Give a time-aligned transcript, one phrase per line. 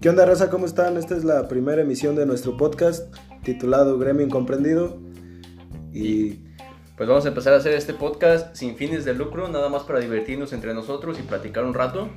[0.00, 0.48] ¿Qué onda, raza?
[0.48, 0.96] ¿Cómo están?
[0.96, 4.98] Esta es la primera emisión de nuestro podcast titulado Gremio Incomprendido.
[5.92, 6.38] Y
[6.96, 10.00] Pues vamos a empezar a hacer este podcast sin fines de lucro, nada más para
[10.00, 12.08] divertirnos entre nosotros y platicar un rato,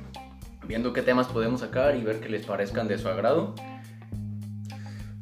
[0.66, 3.54] viendo qué temas podemos sacar y ver que les parezcan de su agrado.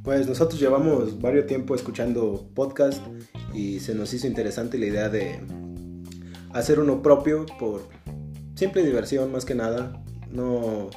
[0.05, 3.05] pues nosotros llevamos varios tiempo escuchando podcast
[3.53, 5.41] y se nos hizo interesante la idea de
[6.53, 8.02] hacer uno propio por
[8.55, 10.03] simple diversión más que nada.
[10.31, 10.91] No,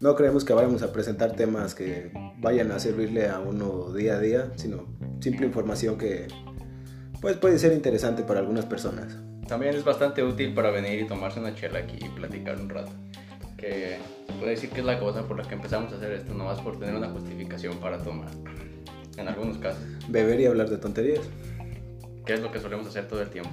[0.00, 4.20] no creemos que vayamos a presentar temas que vayan a servirle a uno día a
[4.20, 4.86] día, sino
[5.20, 6.28] simple información que
[7.20, 9.16] pues puede ser interesante para algunas personas.
[9.48, 12.92] También es bastante útil para venir y tomarse una chela aquí y platicar un rato.
[13.56, 16.34] Que se puede decir que es la cosa por la que empezamos a hacer esto,
[16.34, 18.30] nomás por tener una justificación para tomar.
[19.16, 21.20] En algunos casos, Beber y hablar de tonterías.
[22.26, 23.52] que es lo que solemos hacer todo el tiempo.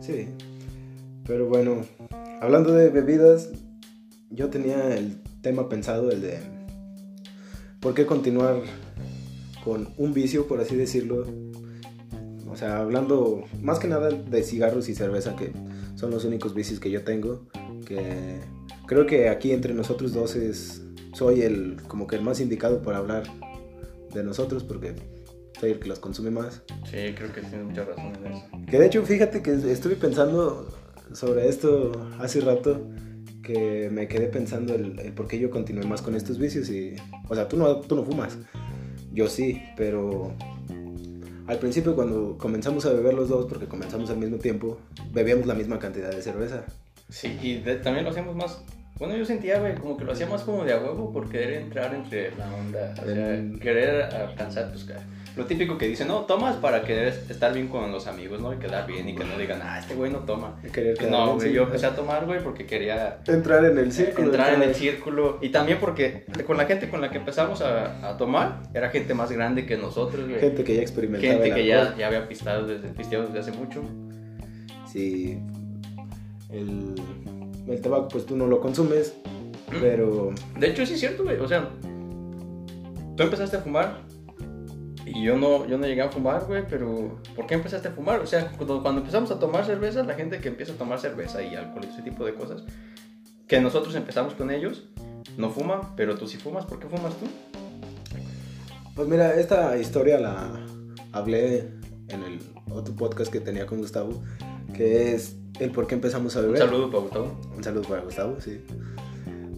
[0.00, 0.28] Sí.
[1.26, 1.84] Pero bueno,
[2.40, 3.50] hablando de bebidas,
[4.30, 6.38] yo tenía el tema pensado, el de
[7.80, 8.62] por qué continuar
[9.64, 11.26] con un vicio, por así decirlo.
[12.48, 15.52] O sea, hablando más que nada de cigarros y cerveza, que
[15.96, 17.46] son los únicos vicios que yo tengo.
[17.84, 18.40] Que
[18.86, 22.98] creo que aquí entre nosotros dos es, soy el como que el más indicado para
[22.98, 23.24] hablar
[24.14, 24.94] de nosotros, porque
[25.60, 26.62] soy el que los consume más.
[26.84, 28.46] Sí, creo que tiene mucha razón en eso.
[28.70, 30.72] Que de hecho, fíjate que estuve pensando
[31.12, 32.86] sobre esto hace rato,
[33.42, 36.96] que me quedé pensando el, el por qué yo continué más con estos vicios y...
[37.28, 38.36] O sea, tú no, tú no fumas,
[39.12, 40.32] yo sí, pero
[41.46, 44.78] al principio cuando comenzamos a beber los dos, porque comenzamos al mismo tiempo,
[45.12, 46.64] bebíamos la misma cantidad de cerveza.
[47.08, 48.60] Sí, y de- también lo hacíamos más.
[48.98, 51.62] Bueno, yo sentía, güey, como que lo hacía más como de a huevo por querer
[51.62, 52.94] entrar entre la onda.
[53.00, 55.04] O sea, El- querer alcanzar, pues, ca-
[55.36, 58.54] lo típico que dicen, no, tomas para querer estar bien con los amigos, ¿no?
[58.54, 60.58] Y quedar bien y que no digan, ah, este güey no toma.
[60.72, 64.28] Querer quedar No, güey, yo empecé a tomar, güey, porque quería Entrar en el círculo.
[64.28, 65.38] entrar en el círculo.
[65.42, 69.12] Y también porque con la gente con la que empezamos a, a tomar, era gente
[69.12, 70.40] más grande que nosotros, güey.
[70.40, 73.82] Gente que ya experimentaba Gente que ya, ya había pistado desde, pisteado desde hace mucho.
[74.90, 75.38] Sí,
[76.50, 76.94] el,
[77.68, 79.14] el tabaco pues tú no lo consumes,
[79.82, 80.32] pero...
[80.58, 81.36] De hecho, sí es cierto, güey.
[81.36, 81.68] O sea,
[83.16, 84.05] tú empezaste a fumar
[85.06, 88.20] y yo no, yo no llegué a fumar, güey, pero ¿por qué empezaste a fumar?
[88.20, 91.42] O sea, cuando, cuando empezamos a tomar cerveza, la gente que empieza a tomar cerveza
[91.42, 92.64] y alcohol y ese tipo de cosas,
[93.46, 94.84] que nosotros empezamos con ellos,
[95.38, 96.66] no fuman, pero tú sí fumas.
[96.66, 97.26] ¿Por qué fumas tú?
[98.94, 100.50] Pues mira, esta historia la
[101.12, 101.68] hablé
[102.08, 102.40] en el
[102.70, 104.22] otro podcast que tenía con Gustavo,
[104.74, 106.58] que es el por qué empezamos a Un beber.
[106.58, 107.40] saludo para Gustavo.
[107.56, 108.60] Un saludo para Gustavo, sí.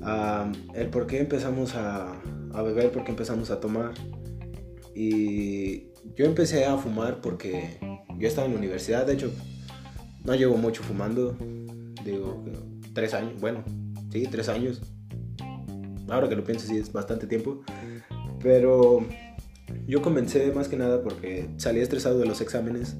[0.02, 2.12] Ah, el por qué empezamos a,
[2.52, 3.92] a beber, por qué empezamos a tomar.
[4.94, 7.78] Y yo empecé a fumar porque
[8.18, 9.32] yo estaba en la universidad, de hecho,
[10.24, 11.36] no llevo mucho fumando,
[12.04, 12.44] digo,
[12.92, 13.64] tres años, bueno,
[14.10, 14.80] sí, tres años.
[16.08, 17.60] Ahora que lo pienso, sí, es bastante tiempo.
[18.40, 19.04] Pero
[19.86, 22.96] yo comencé más que nada porque salí estresado de los exámenes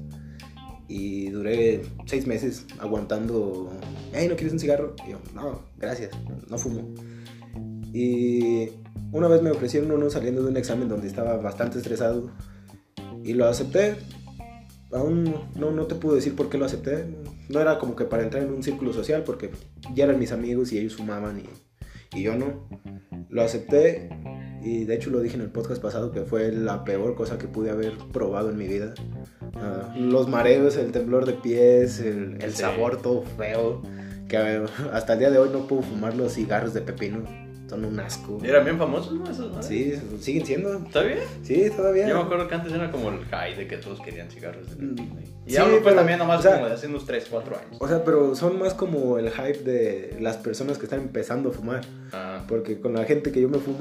[0.87, 3.71] y duré seis meses aguantando.
[4.13, 4.95] Hey, ¿no quieres un cigarro?
[5.07, 6.11] Y yo, no, gracias,
[6.49, 6.93] no fumo.
[7.93, 8.69] Y
[9.11, 12.31] una vez me ofrecieron uno saliendo de un examen donde estaba bastante estresado
[13.23, 13.95] y lo acepté.
[14.91, 17.05] Aún no, no te puedo decir por qué lo acepté.
[17.47, 19.51] No era como que para entrar en un círculo social porque
[19.93, 22.67] ya eran mis amigos y ellos fumaban y, y yo no.
[23.29, 24.09] Lo acepté
[24.61, 27.47] y de hecho lo dije en el podcast pasado que fue la peor cosa que
[27.47, 28.93] pude haber probado en mi vida.
[29.55, 33.81] Ah, los mareos, el temblor de pies, el, el sabor todo feo.
[34.27, 37.23] Que eh, hasta el día de hoy no puedo fumar los cigarros de pepino.
[37.69, 38.39] Son un asco.
[38.43, 39.29] Eran bien famosos, ¿no?
[39.29, 39.61] Esos, ¿no?
[39.61, 40.73] Sí, siguen siendo.
[40.73, 41.19] ¿Está bien?
[41.43, 42.07] Sí, todavía.
[42.07, 44.79] Yo me acuerdo que antes era como el high de que todos querían cigarros de
[44.79, 44.95] Mm.
[45.45, 47.55] Y sí, ahora pues pero, también nomás o sea, como de hace unos 3, 4
[47.57, 47.77] años.
[47.79, 51.51] O sea, pero son más como el hype de las personas que están empezando a
[51.51, 51.81] fumar.
[52.11, 52.43] Ah.
[52.47, 53.77] Porque con la gente que yo me fumo,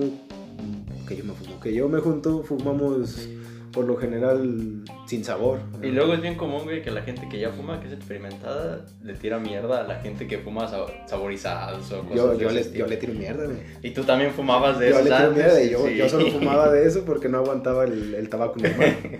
[1.06, 3.28] que yo me fumo, que yo me junto, fumamos
[3.72, 5.58] por lo general sin sabor.
[5.82, 8.84] Y luego es bien común, güey, que la gente que ya fuma, que es experimentada,
[9.02, 12.72] le tira mierda a la gente que fuma sab- saborizados o cosas yo, yo, le,
[12.72, 13.58] yo tiro mierda, güey.
[13.82, 15.96] Y tú también fumabas de Yo esos le tiro mierda y yo, sí.
[15.96, 18.96] yo solo fumaba de eso porque no aguantaba el, el tabaco normal.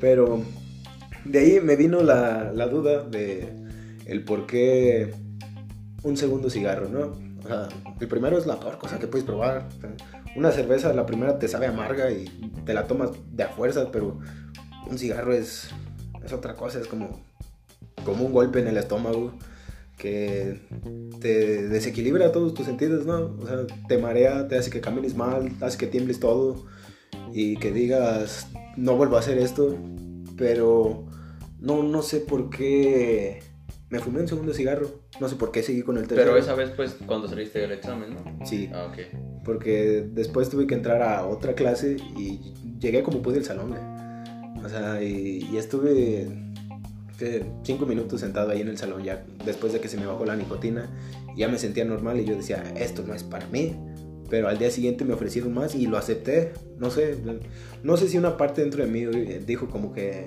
[0.00, 0.42] Pero
[1.24, 3.48] de ahí me vino la, la duda de
[4.06, 5.12] el por qué
[6.02, 7.12] un segundo cigarro, ¿no?
[7.44, 7.68] O sea,
[8.00, 9.66] el primero es la peor cosa que puedes probar.
[9.76, 9.90] O sea,
[10.36, 12.24] una cerveza, la primera te sabe amarga y
[12.64, 14.18] te la tomas de a fuerzas, pero
[14.88, 15.70] un cigarro es,
[16.24, 17.20] es otra cosa, es como,
[18.04, 19.32] como un golpe en el estómago
[19.96, 20.60] que
[21.20, 23.36] te desequilibra todos tus sentidos, ¿no?
[23.38, 26.64] O sea, te marea, te hace que camines mal, hace que tiembles todo
[27.32, 29.76] y que digas, no vuelvo a hacer esto,
[30.38, 31.04] pero
[31.58, 33.42] no, no sé por qué
[33.90, 34.88] me fumé un segundo cigarro.
[35.20, 36.30] No sé por qué seguí con el tercero.
[36.32, 38.46] Pero esa vez, pues, cuando saliste del examen, ¿no?
[38.46, 39.42] Sí, Ah, ok.
[39.44, 44.64] porque después tuve que entrar a otra clase y llegué como pude al salón, güey.
[44.64, 46.28] O sea, y, y estuve
[47.64, 50.36] cinco minutos sentado ahí en el salón ya después de que se me bajó la
[50.36, 50.88] nicotina.
[51.36, 53.76] Ya me sentía normal y yo decía, esto no es para mí.
[54.28, 56.52] Pero al día siguiente me ofrecieron más y lo acepté.
[56.78, 57.16] No sé,
[57.82, 59.04] no sé si una parte dentro de mí
[59.46, 60.24] dijo como que,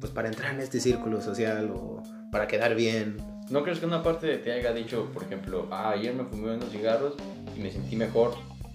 [0.00, 2.02] pues para entrar en este círculo social o
[2.32, 3.18] para quedar bien.
[3.50, 6.54] ¿No crees que una parte de ti haya dicho, por ejemplo, ah, ayer me fumé
[6.54, 7.14] unos cigarros
[7.54, 8.32] y me sentí mejor?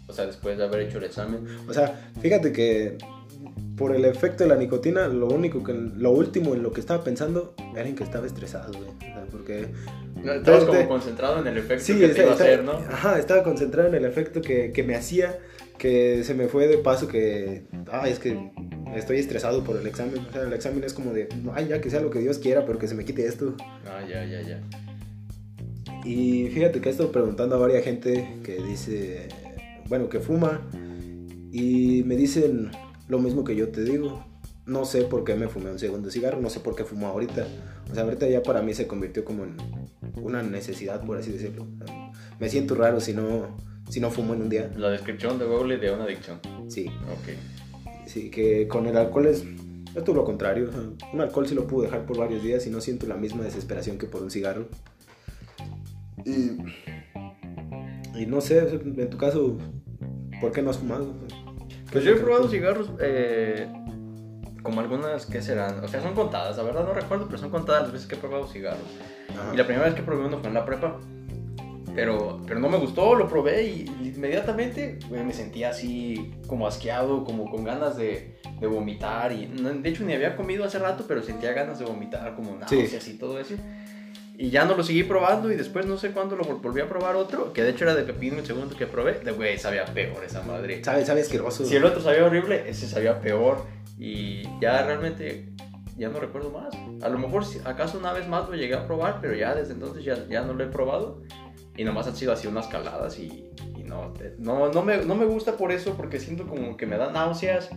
[0.07, 1.47] O sea, después de haber hecho el examen.
[1.67, 2.99] O sea, fíjate que
[3.75, 7.03] por el efecto de la nicotina, lo único que, lo último en lo que estaba
[7.03, 8.89] pensando era en que estaba estresado, güey.
[8.91, 9.67] O sea, porque
[10.23, 12.63] No, Estabas Este- como concentrado en el efecto sí, que te iba a estaba- hacer,
[12.63, 12.71] ¿no?
[12.73, 15.37] Ajá, estaba concentrado en el efecto que, que me hacía,
[15.77, 18.35] que se me fue de paso que, ah, es que
[18.95, 20.19] estoy estresado por el examen.
[20.27, 22.65] O sea, el examen es como de, ay, ya que sea lo que Dios quiera,
[22.65, 23.55] pero que se me quite esto.
[23.85, 24.61] Ah, ya, ya, ya.
[26.05, 29.27] Y fíjate que he estado preguntando a varias gente que dice,
[29.89, 30.61] bueno, que fuma,
[31.51, 32.71] y me dicen
[33.07, 34.25] lo mismo que yo te digo.
[34.65, 37.47] No sé por qué me fumé un segundo cigarro, no sé por qué fumo ahorita.
[37.89, 39.55] O sea, ahorita ya para mí se convirtió como en
[40.21, 41.65] una necesidad, por así decirlo.
[42.39, 43.55] Me siento raro si no,
[43.89, 44.69] si no fumo en un día.
[44.75, 46.39] La descripción de Google de una adicción.
[46.67, 47.56] Sí, Ok.
[48.07, 49.43] Sí, que con el alcohol es,
[49.95, 50.69] es todo lo contrario.
[50.69, 50.81] o sea,
[51.13, 53.97] un alcohol sí lo puedo dejar por varios días y no siento la misma desesperación
[53.97, 54.67] que por un cigarro.
[56.25, 56.57] Y,
[58.19, 59.57] y no sé, en tu caso,
[60.41, 61.13] ¿por qué no has fumado?
[61.91, 63.71] Pues yo he probado cigarros, eh,
[64.61, 65.83] como algunas, ¿qué serán?
[65.83, 68.17] O sea, son contadas, la verdad no recuerdo, pero son contadas las veces que he
[68.17, 68.83] probado cigarros.
[69.29, 69.53] Ajá.
[69.53, 70.99] Y la primera vez que probé uno fue en la prepa.
[71.97, 73.85] Pero, pero no me gustó, lo probé y
[74.15, 79.31] inmediatamente güey, me sentía así como asqueado, como con ganas de, de vomitar.
[79.31, 82.55] Y, no, de hecho, ni había comido hace rato, pero sentía ganas de vomitar, como
[82.55, 83.55] náuseas y todo eso.
[84.37, 86.87] Y ya no lo seguí probando y después no sé cuándo lo vol- volví a
[86.87, 89.13] probar otro, que de hecho era de pepino el segundo que probé.
[89.21, 90.83] De güey, sabía peor esa madre.
[90.83, 91.65] Sabe, sabe asqueroso.
[91.65, 93.65] Si el otro sabía horrible, ese sabía peor.
[93.97, 95.49] Y ya realmente
[95.97, 96.71] ya no recuerdo más.
[97.03, 100.03] A lo mejor acaso una vez más lo llegué a probar, pero ya desde entonces
[100.05, 101.23] ya, ya no lo he probado.
[101.77, 103.45] Y nomás han sido así unas caladas y,
[103.77, 106.97] y no, no, no, me, no me gusta por eso, porque siento como que me
[106.97, 107.69] da náuseas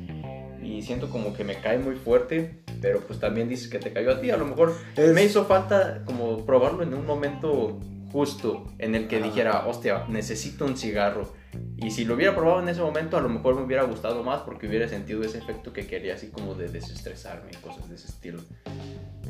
[0.62, 2.62] y siento como que me cae muy fuerte.
[2.80, 4.30] Pero pues también dices que te cayó a ti.
[4.30, 7.78] A lo mejor Es- me hizo falta como probarlo en un momento
[8.10, 9.24] justo en el que Ajá.
[9.26, 11.32] dijera, hostia, necesito un cigarro.
[11.76, 14.42] Y si lo hubiera probado en ese momento, a lo mejor me hubiera gustado más
[14.42, 18.08] porque hubiera sentido ese efecto que quería, así como de desestresarme y cosas de ese
[18.08, 18.40] estilo.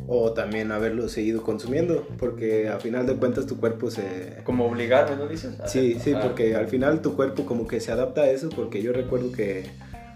[0.07, 4.39] O también haberlo seguido consumiendo, porque a final de cuentas tu cuerpo se...
[4.45, 5.61] Como obligarme, ¿no dices?
[5.61, 8.49] A- Sí, sí, a- porque al final tu cuerpo como que se adapta a eso,
[8.49, 9.71] porque yo recuerdo que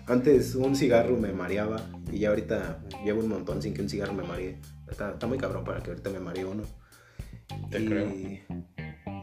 [0.06, 1.76] antes un cigarro me mareaba
[2.12, 4.58] y ya ahorita llevo un montón sin que un cigarro me maree.
[4.90, 6.64] Está, está muy cabrón para que ahorita me maree uno.
[7.70, 8.64] Te y, creo.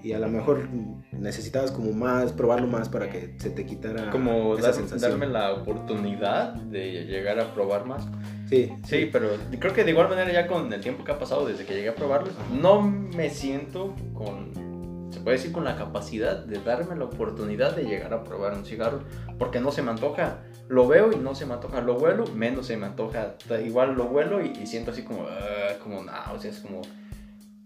[0.04, 0.68] Y a lo mejor
[1.12, 5.12] necesitabas como más, probarlo más para que se te quitara Como esa dar- sensación.
[5.12, 8.08] darme la oportunidad de llegar a probar más.
[8.50, 11.46] Sí, Sí, pero creo que de igual manera ya con el tiempo que ha pasado
[11.46, 12.30] desde que llegué a probarlo,
[12.62, 17.84] no me siento con, se puede decir, con la capacidad de darme la oportunidad de
[17.84, 19.02] llegar a probar un cigarro,
[19.40, 20.40] porque no se me antoja.
[20.68, 23.36] Lo veo y no se me antoja, lo huelo, menos se me antoja.
[23.66, 26.82] Igual lo huelo y, y siento así como, ah, como náuseas, como,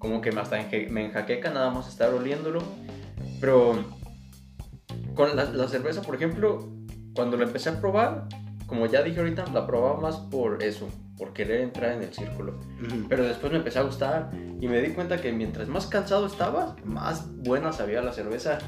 [0.05, 2.61] como que me hasta enje- me enjaqueca nada más estar oliéndolo.
[3.41, 3.73] Pero
[5.15, 6.69] con la, la cerveza, por ejemplo,
[7.15, 8.27] cuando la empecé a probar,
[8.67, 10.87] como ya dije ahorita, la probaba más por eso,
[11.17, 12.59] por querer entrar en el círculo.
[13.09, 14.29] Pero después me empecé a gustar
[14.61, 18.59] y me di cuenta que mientras más cansado estaba, más buena sabía la cerveza.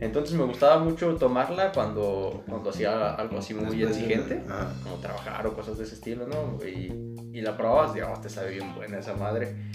[0.00, 4.72] Entonces me gustaba mucho tomarla cuando, cuando hacía algo así muy exigente, ajá.
[4.82, 6.58] como trabajar o cosas de ese estilo, ¿no?
[6.66, 9.70] Y, y la probabas, digamos, te sabe bien buena esa madre.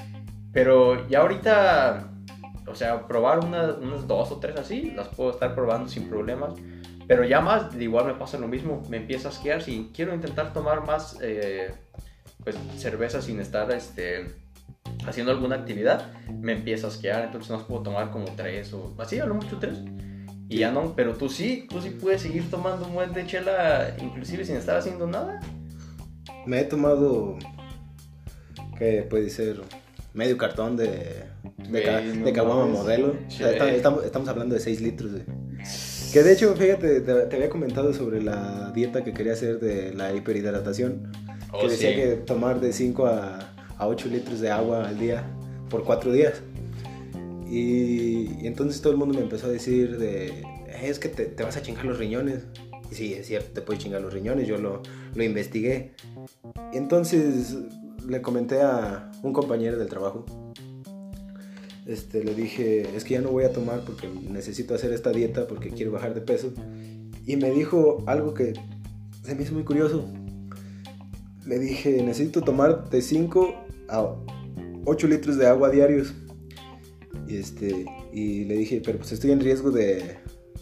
[0.55, 2.07] Pero ya ahorita,
[2.65, 6.53] o sea, probar una- unas dos o tres así, las puedo estar probando sin problemas.
[7.07, 9.61] Pero ya más, igual me pasa lo mismo, me empieza a asquear.
[9.61, 11.73] Si quiero intentar tomar más eh,
[12.41, 14.27] pues, cerveza sin estar este,
[15.05, 17.25] haciendo alguna actividad, me empieza a asquear.
[17.25, 19.77] Entonces no puedo tomar como tres o así, a lo mucho tres.
[20.47, 23.93] Y ya no, pero tú sí, tú sí puedes seguir tomando un buen de chela,
[24.01, 25.41] inclusive sin estar haciendo nada.
[26.45, 27.37] Me he tomado,
[28.79, 29.61] que puede ser
[30.15, 30.87] medio cartón de,
[31.69, 33.15] de, ca- de caguama modelo.
[33.27, 35.11] O sea, estamos, estamos hablando de 6 litros.
[35.11, 35.23] güey.
[36.13, 39.93] Que de hecho, fíjate, te, te había comentado sobre la dieta que quería hacer de
[39.93, 41.11] la hiperhidratación.
[41.51, 41.95] Oh, que decía sí.
[41.95, 43.39] que tomar de 5 a,
[43.77, 45.23] a 8 litros de agua al día
[45.69, 46.41] por 4 días.
[47.49, 50.43] Y, y entonces todo el mundo me empezó a decir de, "Eh,
[50.83, 52.43] es que te, te vas a chingar los riñones.
[52.91, 54.81] Y sí, es cierto, te puedes chingar los riñones, yo lo,
[55.15, 55.91] lo investigué.
[56.73, 57.55] Entonces
[58.07, 60.25] le comenté a un compañero del trabajo
[61.85, 65.47] este, le dije, es que ya no voy a tomar porque necesito hacer esta dieta
[65.47, 66.51] porque quiero bajar de peso.
[67.25, 68.53] Y me dijo algo que
[69.23, 70.03] se me hizo muy curioso.
[71.45, 73.53] Le dije, necesito tomar de 5
[73.89, 74.15] a
[74.85, 76.13] 8 litros de agua diarios.
[77.27, 80.17] Y, este, y le dije, pero pues estoy en riesgo de,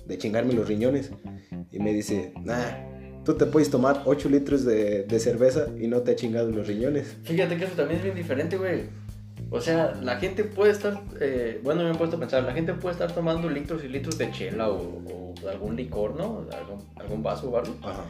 [0.06, 1.12] de chingarme los riñones.
[1.72, 2.93] Y me dice, nah,
[3.24, 6.68] tú te puedes tomar 8 litros de, de cerveza y no te ha chingado los
[6.68, 7.15] riñones.
[7.24, 8.84] Fíjate que eso también es bien diferente, güey.
[9.50, 12.74] O sea, la gente puede estar, eh, bueno, me he puesto a pensar, la gente
[12.74, 16.48] puede estar tomando litros y litros de chela o, o algún licor, ¿no?
[16.51, 17.75] Algún, algún vaso o algo.
[17.84, 18.06] Ajá.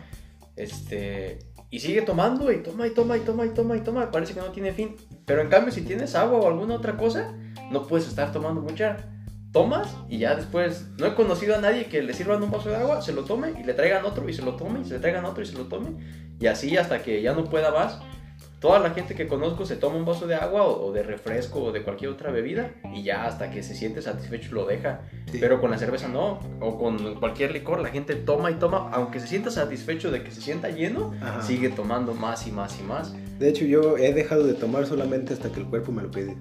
[0.55, 1.39] Este,
[1.69, 4.11] y sigue tomando y toma y toma y toma y toma y toma.
[4.11, 4.95] Parece que no tiene fin.
[5.25, 7.33] Pero en cambio, si tienes agua o alguna otra cosa,
[7.71, 9.09] no puedes estar tomando mucha.
[9.53, 12.75] Tomas y ya después, no he conocido a nadie que le sirvan un vaso de
[12.75, 14.99] agua, se lo tome y le traigan otro y se lo tome y se le
[14.99, 15.91] traigan otro y se lo tome.
[16.39, 17.99] Y así hasta que ya no pueda más.
[18.59, 21.61] Toda la gente que conozco se toma un vaso de agua o, o de refresco
[21.65, 25.01] o de cualquier otra bebida y ya hasta que se siente satisfecho lo deja.
[25.31, 25.37] Sí.
[25.39, 29.19] Pero con la cerveza no, o con cualquier licor, la gente toma y toma, aunque
[29.19, 31.41] se sienta satisfecho de que se sienta lleno, Ajá.
[31.43, 33.13] sigue tomando más y más y más.
[33.37, 36.37] De hecho, yo he dejado de tomar solamente hasta que el cuerpo me lo pide.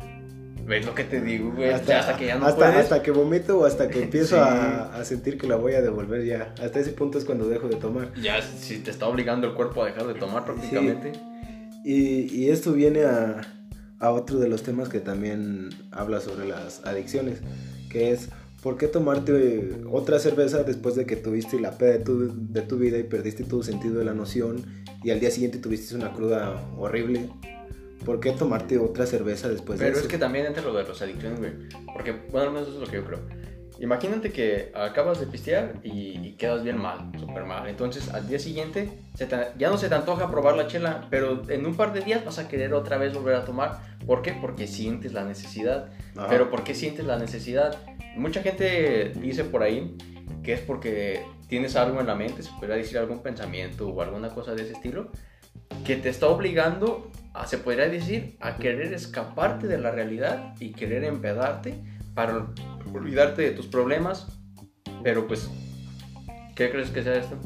[0.67, 1.71] ¿Ves lo que te digo, güey?
[1.71, 2.77] Hasta, hasta que ya no hasta, puedes.
[2.77, 4.41] hasta que vomito o hasta que empiezo Sí.
[4.43, 6.55] a, a sentir que la voy a devolver ya.
[6.63, 8.13] Hasta ese punto es cuando dejo de tomar.
[8.21, 11.13] Ya si te está obligando el cuerpo a dejar de tomar prácticamente.
[11.85, 13.41] Y, y esto viene a,
[13.99, 17.41] a otro de los temas que también habla sobre las adicciones,
[17.91, 18.29] que es
[18.63, 22.79] ¿por qué tomarte otra cerveza después de que tuviste la peda de tu, de tu
[22.79, 24.65] vida y perdiste todo sentido de la noción
[25.03, 27.29] y al día siguiente tuviste una cruda horrible?
[28.05, 30.07] ¿Por qué tomarte otra cerveza después de Pero eso?
[30.07, 31.53] es que también entra lo de los adicciones, güey.
[31.93, 33.21] Porque, bueno, al menos eso es lo que yo creo.
[33.81, 37.69] Imagínate que acabas de pistear y, y quedas bien mal, súper mal.
[37.69, 41.43] Entonces, al día siguiente, se te- ya no se te antoja probar la chela, pero
[41.49, 43.81] en un par de días vas a querer otra vez volver a tomar.
[44.07, 44.35] ¿Por qué?
[44.41, 45.89] Porque sientes la necesidad.
[46.17, 46.29] Ajá.
[46.29, 47.77] Pero ¿por qué sientes la necesidad?
[48.17, 49.97] Mucha gente dice por ahí
[50.45, 54.29] que es porque tienes algo en la mente, se podría decir algún pensamiento o alguna
[54.29, 55.11] cosa de ese estilo,
[55.85, 60.73] que te está obligando, a, se podría decir, a querer escaparte de la realidad y
[60.73, 61.83] querer empedarte
[62.15, 62.47] para
[62.93, 64.27] olvidarte de tus problemas.
[65.03, 65.49] Pero pues,
[66.55, 67.37] ¿qué crees que sea esto?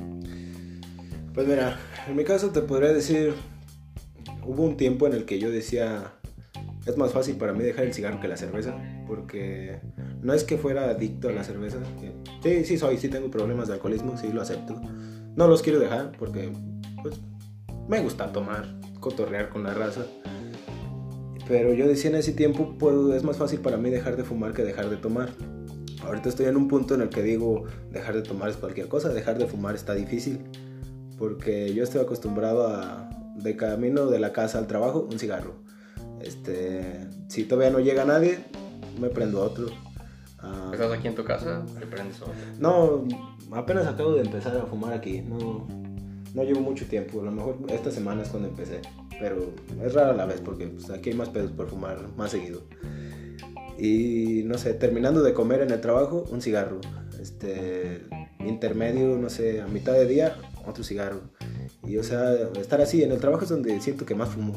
[1.35, 3.35] Pues mira, en mi caso te podría decir,
[4.45, 6.13] hubo un tiempo en el que yo decía,
[6.87, 8.75] es más fácil para mí dejar el cigarro que la cerveza,
[9.07, 9.81] porque
[10.23, 13.69] no es que fuera adicto a la cerveza, que- sí, sí soy, sí tengo problemas
[13.69, 14.81] de alcoholismo, sí lo acepto,
[15.37, 16.51] no los quiero dejar porque
[17.03, 17.21] pues
[17.88, 18.66] me gusta tomar,
[19.00, 20.02] cotorrear con la raza,
[21.49, 24.52] pero yo decía en ese tiempo, pues es más fácil para mí dejar de fumar
[24.52, 25.31] que dejar de tomar.
[26.05, 29.09] Ahorita estoy en un punto en el que digo, dejar de tomar es cualquier cosa,
[29.11, 30.40] dejar de fumar está difícil
[31.19, 35.55] porque yo estoy acostumbrado a de camino de la casa al trabajo un cigarro.
[36.21, 38.38] Este, si todavía no llega nadie,
[39.00, 39.66] me prendo otro.
[40.38, 42.35] Ah, Estás aquí en tu casa, te prendes otro.
[42.59, 43.05] no,
[43.52, 45.23] apenas acabo de empezar a fumar aquí.
[45.23, 45.66] No,
[46.37, 47.23] no llevo mucho tiempo.
[47.23, 48.83] A lo mejor esta semana es cuando empecé.
[49.19, 52.62] Pero es rara la vez porque pues, aquí hay más pedos por fumar más seguido.
[53.78, 56.81] Y no sé, terminando de comer en el trabajo, un cigarro.
[57.21, 58.02] Este,
[58.40, 61.23] intermedio, no sé, a mitad de día, otro cigarro.
[61.87, 64.55] Y o sea, estar así en el trabajo es donde siento que más fumo.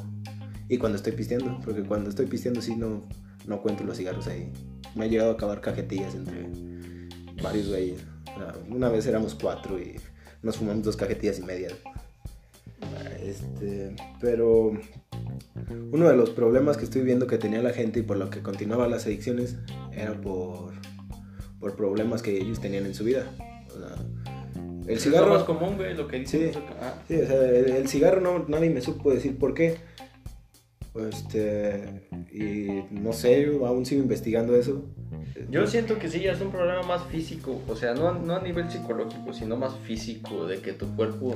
[0.67, 3.07] Y cuando estoy pisteando, porque cuando estoy pisteando sí no,
[3.48, 4.51] no cuento los cigarros ahí.
[4.95, 6.50] Me ha llegado a acabar cajetillas entre
[7.41, 8.03] varios güeyes.
[8.69, 9.95] Una vez éramos cuatro y
[10.41, 11.69] nos fumamos dos cajetillas y media.
[13.22, 14.72] Este, pero
[15.91, 18.41] uno de los problemas que estoy viendo que tenía la gente y por lo que
[18.41, 19.58] continuaba las adicciones
[19.91, 20.74] era por,
[21.60, 23.29] por problemas que ellos tenían en su vida.
[23.67, 23.96] O sea,
[24.88, 25.27] el Es cigarro...
[25.27, 26.53] lo más común, güey, lo que dicen.
[26.53, 26.60] Sí.
[26.81, 29.77] Ah, Sí, o sea, el, el cigarro no, nadie me supo decir por qué.
[30.96, 34.84] Este, y no sé, aún sigo investigando eso.
[35.49, 38.41] Yo siento que sí, ya es un problema más físico, o sea, no, no a
[38.41, 41.35] nivel psicológico, sino más físico, de que tu cuerpo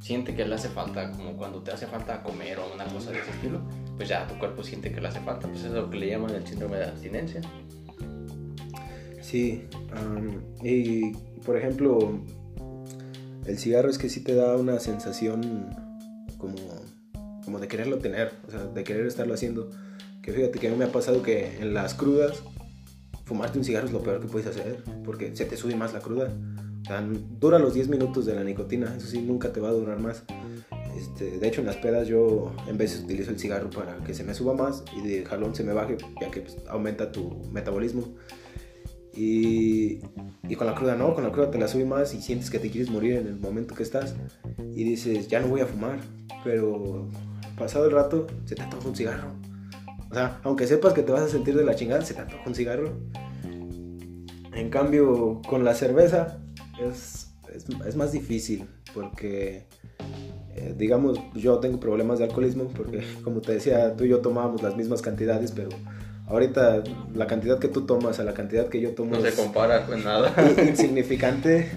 [0.00, 3.18] siente que le hace falta, como cuando te hace falta comer o una cosa de
[3.18, 3.60] ese estilo,
[3.96, 6.34] pues ya tu cuerpo siente que le hace falta, pues es lo que le llaman
[6.34, 7.40] el síndrome de abstinencia.
[9.20, 9.64] Sí,
[9.94, 11.12] am, y
[11.44, 12.20] por ejemplo,
[13.46, 15.70] el cigarro es que sí te da una sensación
[16.38, 16.56] como,
[17.44, 19.70] como de quererlo tener, o sea, de querer estarlo haciendo.
[20.22, 22.42] Que fíjate que a mí me ha pasado que en las crudas,
[23.32, 26.00] fumarte un cigarro es lo peor que puedes hacer, porque se te sube más la
[26.00, 26.30] cruda.
[26.82, 27.02] O sea,
[27.40, 30.22] dura los 10 minutos de la nicotina, eso sí, nunca te va a durar más.
[30.94, 34.22] Este, de hecho, en las pedas yo en veces utilizo el cigarro para que se
[34.22, 38.04] me suba más y de jalón se me baje, ya que pues, aumenta tu metabolismo.
[39.14, 40.00] Y,
[40.46, 42.58] y con la cruda no, con la cruda te la sube más y sientes que
[42.58, 44.14] te quieres morir en el momento que estás.
[44.74, 46.00] Y dices, ya no voy a fumar.
[46.44, 47.08] Pero
[47.56, 49.51] pasado el rato, se te antoja un cigarro.
[50.12, 52.42] O sea, aunque sepas que te vas a sentir de la chingada, se te antoja
[52.46, 52.92] un cigarro.
[54.54, 56.38] En cambio, con la cerveza
[56.78, 59.64] es, es, es más difícil porque,
[60.54, 64.62] eh, digamos, yo tengo problemas de alcoholismo porque, como te decía, tú y yo tomábamos
[64.62, 65.70] las mismas cantidades, pero
[66.26, 69.86] ahorita la cantidad que tú tomas a la cantidad que yo tomo No se compara
[69.86, 70.34] con nada.
[70.68, 71.70] insignificante.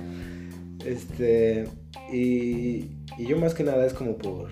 [0.86, 1.70] Este,
[2.12, 4.50] y, y yo más que nada es como por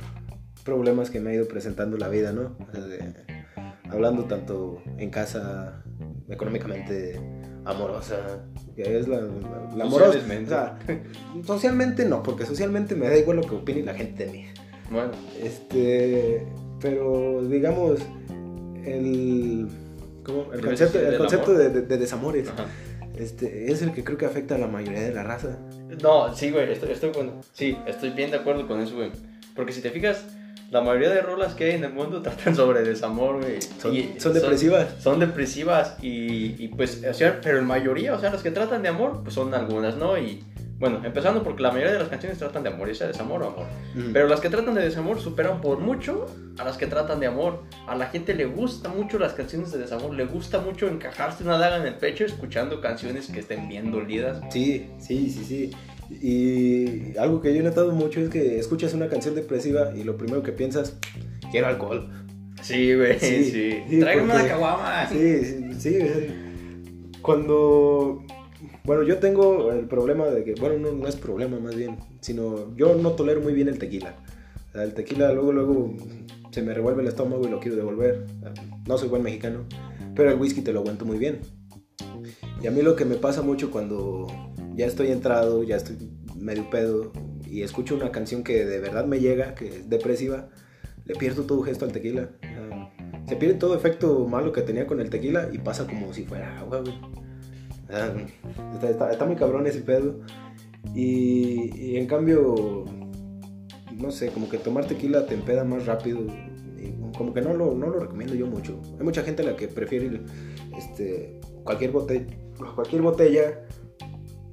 [0.64, 2.56] problemas que me ha ido presentando la vida, ¿no?
[2.66, 3.33] O sea, de-
[3.94, 5.84] hablando tanto en casa,
[6.30, 7.20] económicamente,
[7.66, 8.46] amorosa,
[8.76, 10.12] que es la, la, la amorosa.
[10.14, 10.46] Socialmente.
[10.46, 10.78] O sea,
[11.46, 14.46] socialmente no, porque socialmente me da igual lo que opine la gente de mí.
[14.92, 16.46] Bueno, Este,
[16.82, 18.00] pero digamos,
[18.84, 19.68] el,
[20.24, 20.44] ¿cómo?
[20.54, 22.66] el ¿Debes concepto, el concepto de, de- de desamores ajá.
[23.16, 25.58] este, es el que creo que afecta a la mayoría de la raza.
[26.02, 29.12] No, sí, güey, estoy, estoy, bueno, sí, estoy bien de acuerdo con eso, güey.
[29.56, 30.26] Porque si te fijas,
[30.74, 33.62] la mayoría de rolas que hay en el mundo tratan sobre desamor, güey.
[33.62, 34.88] Son, Y son depresivas.
[35.00, 38.82] Son depresivas y, y, pues, o sea, pero en mayoría, o sea, las que tratan
[38.82, 40.18] de amor, pues son algunas, ¿no?
[40.18, 40.44] Y
[40.80, 43.48] bueno, empezando porque la mayoría de las canciones tratan de amor, ya sea desamor o
[43.48, 43.68] amor.
[43.96, 44.10] Ujú.
[44.12, 46.26] Pero las que tratan de desamor superan por mucho
[46.58, 47.64] a las que tratan de amor.
[47.88, 51.58] A la gente le gusta mucho las canciones de desamor, le gusta mucho encajarse una
[51.58, 54.42] daga en el pecho escuchando canciones que estén bien dolidas.
[54.50, 55.72] Sí, sí, sí, sí.
[56.10, 60.18] Y algo que yo he notado mucho es que escuchas una canción depresiva y lo
[60.18, 60.98] primero que piensas,
[61.52, 62.10] quiero alcohol.
[62.62, 63.74] Sí, güey, Sí, sí.
[63.90, 65.08] sí, Tráigame porque- una caguama.
[65.10, 66.00] Sí, sí, sí.
[67.22, 68.24] Cuando...
[68.86, 72.76] Bueno, yo tengo el problema de que, bueno, no, no es problema más bien, sino
[72.76, 74.16] yo no tolero muy bien el tequila.
[74.70, 75.94] O sea, el tequila luego, luego
[76.52, 78.26] se me revuelve el estómago y lo quiero devolver.
[78.88, 79.60] No soy buen mexicano,
[80.16, 81.40] pero el whisky te lo aguanto muy bien.
[82.62, 84.28] Y a mí lo que me pasa mucho cuando
[84.76, 85.98] ya estoy entrado, ya estoy
[86.38, 87.12] medio pedo
[87.50, 90.50] y escucho una canción que de verdad me llega, que es depresiva,
[91.06, 92.30] le pierdo todo gesto al tequila.
[92.44, 92.90] Ah,
[93.28, 96.60] Se pierde todo efecto malo que tenía con el tequila y pasa como si fuera
[96.60, 96.94] agua, güey.
[97.90, 98.12] Ah,
[98.74, 100.20] Está, está- está muy cabrón ese pedo.
[100.96, 102.86] Y, y en cambio,
[103.98, 106.20] no sé, como que tomar tequila te empeda más rápido.
[106.78, 108.82] Y como que no lo, no lo recomiendo yo mucho.
[109.00, 110.22] Hay mucha gente a la que prefiere
[110.78, 112.26] este, cualquier, botella,
[112.76, 113.66] cualquier botella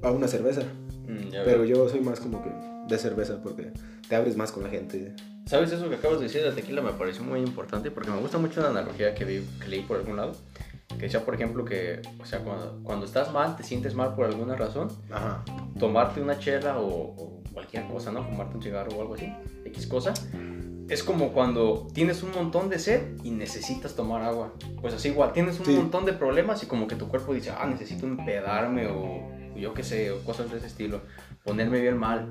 [0.02, 0.62] a una cerveza.
[1.06, 1.64] Mm, Pero veo.
[1.64, 2.50] yo soy más como que
[2.88, 3.72] de cerveza porque
[4.08, 5.14] te abres más con la gente.
[5.46, 6.82] ¿Sabes eso que acabas de decir del tequila?
[6.82, 9.96] Me pareció muy importante porque me gusta mucho una analogía que, vi, que leí por
[9.98, 10.32] algún lado.
[10.88, 14.26] Que decía, por ejemplo, que, o sea, cuando, cuando estás mal, te sientes mal por
[14.26, 15.44] alguna razón, Ajá.
[15.78, 18.24] tomarte una chela o, o cualquier cosa, ¿no?
[18.24, 19.32] Fumarte un cigarro o algo así,
[19.66, 20.12] X cosa.
[20.88, 24.52] Es como cuando tienes un montón de sed y necesitas tomar agua.
[24.80, 25.72] Pues así igual, tienes un Sí.
[25.76, 29.82] montón de problemas y como que tu cuerpo dice, ah, necesito empedarme o yo qué
[29.82, 31.00] sé, cosas de ese estilo,
[31.44, 32.28] ponerme bien mal.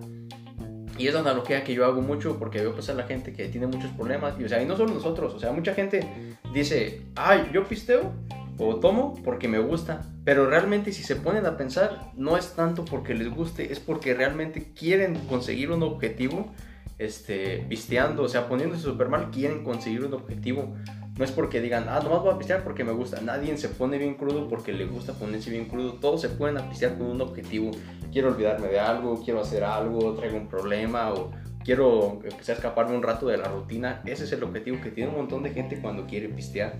[0.97, 3.67] Y es la analogía que yo hago mucho porque veo pasar la gente que tiene
[3.67, 4.33] muchos problemas.
[4.37, 6.05] Y, o sea, no solo nosotros, o sea, mucha gente
[6.53, 8.13] dice, ay, yo pisteo
[8.57, 10.01] o tomo porque me gusta.
[10.25, 14.13] Pero realmente si se ponen a pensar, no es tanto porque les guste, es porque
[14.13, 16.53] realmente quieren conseguir un objetivo,
[16.97, 20.75] este, pisteando, o sea, poniéndose súper mal, quieren conseguir un objetivo.
[21.19, 23.19] No es porque digan, ah, nomás voy a pistear porque me gusta.
[23.19, 25.95] Nadie se pone bien crudo porque le gusta ponerse bien crudo.
[25.95, 27.71] Todos se pueden pistear con un objetivo.
[28.13, 31.31] Quiero olvidarme de algo, quiero hacer algo, traigo un problema o
[31.65, 34.01] quiero empezar a escaparme un rato de la rutina.
[34.05, 36.75] Ese es el objetivo que tiene un montón de gente cuando quiere pistear.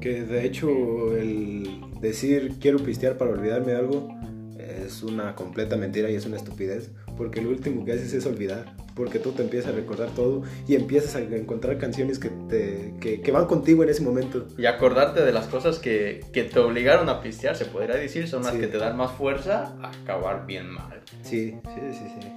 [0.00, 4.08] Que de hecho el decir quiero pistear para olvidarme de algo
[4.56, 6.90] es una completa mentira y es una estupidez.
[7.18, 8.74] Porque lo último que haces es olvidar.
[8.94, 13.20] Porque tú te empiezas a recordar todo y empiezas a encontrar canciones que, te, que,
[13.20, 14.46] que van contigo en ese momento.
[14.56, 18.42] Y acordarte de las cosas que, que te obligaron a pistear, se podría decir, son
[18.44, 18.60] las Sí.
[18.60, 21.02] que te dan más fuerza a acabar bien mal.
[21.22, 22.28] Sí, sí, sí, sí.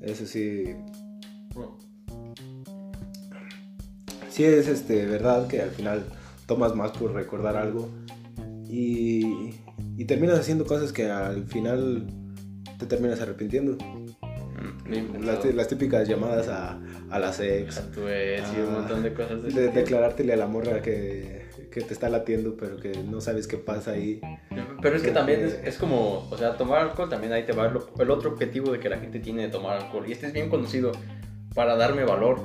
[0.00, 0.74] Eso sí.
[4.28, 6.04] Sí es este, verdad que al final
[6.46, 7.88] tomas más por recordar algo
[8.68, 9.54] y,
[9.96, 12.06] y terminas haciendo cosas que al final
[12.80, 13.76] te terminas arrepintiendo.
[13.84, 16.78] Mm, Las, las típicas llamadas a,
[17.10, 20.32] a la sex, A tu ex y un Ah, montón de cosas de de declarártele
[20.32, 24.20] a la morra que, que te está latiendo pero que no sabes qué pasa ahí.
[24.82, 25.14] Pero es que Sí.
[25.14, 28.30] también es, es como, o sea, tomar alcohol también ahí te va el, el otro
[28.32, 30.04] objetivo de que la gente tiene de tomar alcohol.
[30.08, 30.92] Y este es bien conocido
[31.54, 32.40] para darme valor.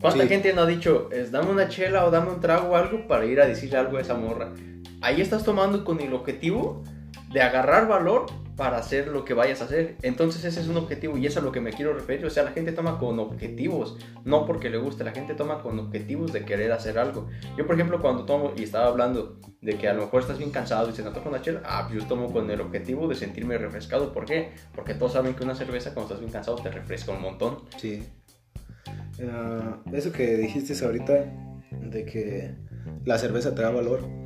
[0.00, 0.28] ¿Cuánta Sí.
[0.28, 3.24] gente no ha dicho, es, dame una chela o dame un trago o algo para
[3.24, 4.52] ir a decirle algo a esa morra?
[5.00, 6.84] Ahí estás tomando con el objetivo
[7.32, 9.96] de agarrar valor para hacer lo que vayas a hacer.
[10.02, 12.24] Entonces ese es un objetivo y eso es a lo que me quiero referir.
[12.24, 15.78] O sea, la gente toma con objetivos, no porque le guste, la gente toma con
[15.78, 17.28] objetivos de querer hacer algo.
[17.56, 20.50] Yo, por ejemplo, cuando tomo y estaba hablando de que a lo mejor estás bien
[20.50, 23.58] cansado y se antoja una chela, ah, pues yo tomo con el objetivo de sentirme
[23.58, 24.12] refrescado.
[24.12, 24.52] ¿Por qué?
[24.74, 27.58] Porque todos saben que una cerveza cuando estás bien cansado te refresca un montón.
[27.76, 28.02] Sí.
[29.22, 31.12] Ah, eso que dijiste ahorita,
[31.72, 32.54] de que
[33.04, 34.25] la cerveza te da valor.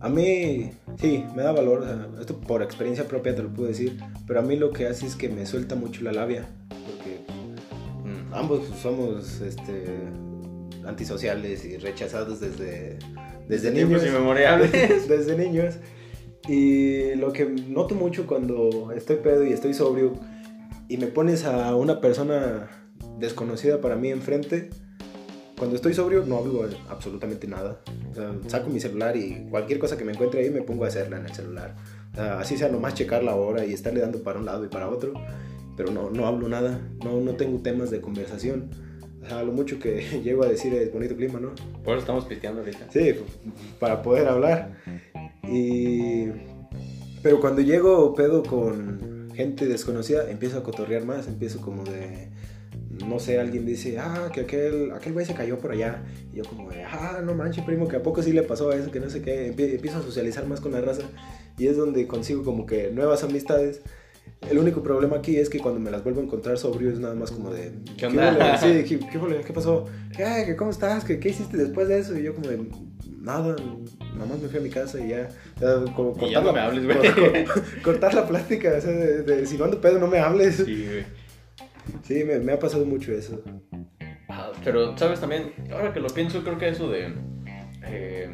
[0.00, 3.68] A mí, sí, me da valor, o sea, esto por experiencia propia te lo puedo
[3.68, 6.46] decir, pero a mí lo que hace es que me suelta mucho la labia,
[6.86, 7.18] porque
[8.04, 8.32] Mm.
[8.34, 9.86] ambos somos este,
[10.86, 12.98] antisociales y rechazados desde,
[13.48, 14.06] desde niños.
[14.06, 14.72] inmemorables.
[15.08, 15.74] desde niños.
[16.48, 20.14] Y lo que noto mucho cuando estoy pedo y estoy sobrio
[20.88, 22.70] y me pones a una persona
[23.18, 24.70] desconocida para mí enfrente,
[25.58, 27.80] cuando estoy sobrio no hablo absolutamente nada.
[28.10, 30.88] O sea, saco mi celular y cualquier cosa que me encuentre ahí me pongo a
[30.88, 31.74] hacerla en el celular.
[32.12, 34.68] O sea, así sea nomás checar la hora y estarle dando para un lado y
[34.68, 35.12] para otro,
[35.76, 38.70] pero no, no hablo nada, no, no tengo temas de conversación.
[39.22, 41.50] O sea, lo mucho que llego a decir es bonito clima, ¿no?
[41.84, 42.86] Por eso estamos pisteando ahorita.
[42.90, 43.14] Sí,
[43.78, 44.78] para poder hablar.
[45.42, 46.28] Y...
[47.22, 52.27] Pero cuando llego pedo con gente desconocida, empiezo a cotorrear más, empiezo como de...
[53.06, 56.02] No sé, alguien dice, ah, que aquel, aquel güey se cayó por allá.
[56.32, 58.90] Y yo como de, ah, no manches, primo, que a poco sí le pasó eso,
[58.90, 59.54] que no sé qué.
[59.54, 61.02] Empie- empiezo a socializar más con la raza.
[61.58, 63.82] Y es donde consigo como que nuevas amistades.
[64.50, 67.14] El único problema aquí es que cuando me las vuelvo a encontrar sobrio es nada
[67.14, 67.72] más como de...
[67.96, 68.32] ¿Qué onda?
[68.32, 68.58] huele?
[68.84, 69.40] Sí, ¿qué, qué?
[69.46, 69.86] ¿Qué pasó?
[70.16, 71.02] ¿Qué, que ¿Cómo estás?
[71.04, 72.16] ¿Qué, ¿Qué hiciste después de eso?
[72.18, 72.58] Y yo como de...
[73.20, 73.56] Nada,
[74.14, 75.28] nada más me fui a mi casa y ya...
[75.60, 76.84] ya, como Y ya no me hables,
[77.24, 77.44] güey.
[77.44, 80.56] cor- cortar la plática, o sea, de, de, si no ando pedo no me hables.
[80.56, 80.86] Sí,
[82.08, 83.42] Sí, me, me ha pasado mucho eso.
[84.30, 85.52] Ah, Pero, ¿sabes también?
[85.70, 87.12] Ahora que lo pienso, creo que eso de,
[87.84, 88.30] eh,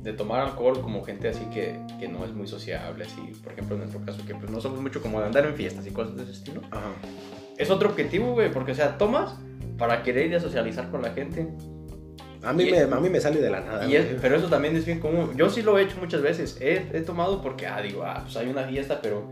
[0.00, 3.74] de tomar alcohol como gente así que, que no es muy sociable, así, por ejemplo,
[3.74, 6.16] en nuestro caso, que pues no somos mucho como de andar en fiestas y cosas
[6.16, 6.92] de ese estilo, Ajá.
[7.58, 9.34] es otro objetivo, güey, porque, o sea, tomas
[9.76, 11.48] para querer ir a socializar con la gente.
[12.44, 13.86] A mí, Y- me, a mí me sale de la nada.
[13.86, 15.32] Y es- pero eso también es bien común.
[15.36, 16.58] Yo sí lo he hecho muchas veces.
[16.60, 19.30] He, he tomado porque, ah, digo, ah, pues hay una fiesta, pero...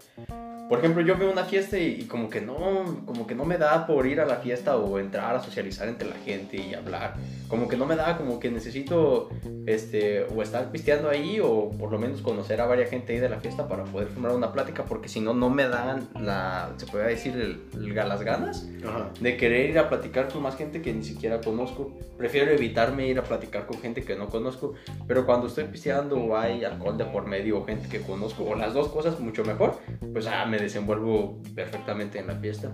[0.68, 2.57] Por ejemplo, yo veo una fiesta y, y como que no,
[3.05, 6.09] como que no me da por ir a la fiesta o entrar a socializar entre
[6.09, 7.14] la gente y hablar.
[7.48, 9.29] Como que no me da, como que necesito,
[9.66, 13.29] este, o estar pisteando ahí o por lo menos conocer a varias gente ahí de
[13.29, 16.87] la fiesta para poder formar una plática, porque si no, no me dan la, se
[16.87, 19.11] puede decir, el- el- las ganas Ajá.
[19.20, 21.92] de querer ir a platicar con más gente que ni siquiera conozco.
[22.18, 24.74] Prefiero evitarme ir a platicar con gente que no conozco,
[25.07, 28.55] pero cuando estoy pisteando o hay alcohol de por medio o gente que conozco, o
[28.55, 29.79] las dos cosas mucho mejor,
[30.12, 32.73] pues ah, me desenvuelvo perfectamente en la fiesta.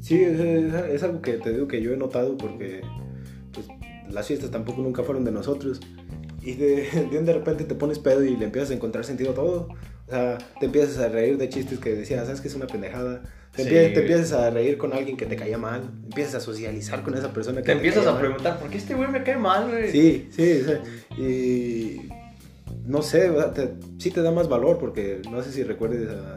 [0.00, 2.80] Sí, es, es- es algo que te digo que yo he notado porque
[3.52, 3.66] pues,
[4.10, 5.80] las fiestas tampoco nunca fueron de nosotros.
[6.42, 9.34] Y de, de, de repente te pones pedo y le empiezas a encontrar sentido a
[9.34, 9.68] todo.
[10.06, 13.22] O sea, te empiezas a reír de chistes que decías, sabes que es una pendejada.
[13.54, 15.82] Te, Sí, empie- te empiezas a reír con alguien que te caía mal.
[16.04, 18.22] Empiezas a socializar con esa persona que Te empiezas caía a mal.
[18.22, 19.90] preguntar, ¿por qué este güey me cae mal, güey?
[19.90, 20.82] Sí, sí, sea,
[21.16, 22.08] y
[22.84, 26.36] no sé, te- sí te da más valor porque no sé si recuerdes a...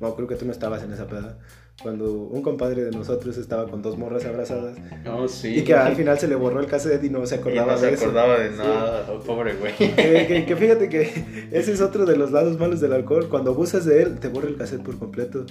[0.00, 1.38] No, creo que tú no estabas en esa peda.
[1.82, 5.56] Cuando un compadre de nosotros estaba con dos morras abrazadas No, sí.
[5.58, 7.86] y que al final se le borró el cassette y no se acordaba no se
[7.86, 8.04] de eso.
[8.04, 8.58] acordaba de Sí.
[8.58, 9.74] nada, oh, pobre güey.
[9.76, 13.28] Que, que- que fíjate que ese es otro de los lados malos del alcohol.
[13.28, 15.46] Cuando abusas de él, te borra el cassette por completo.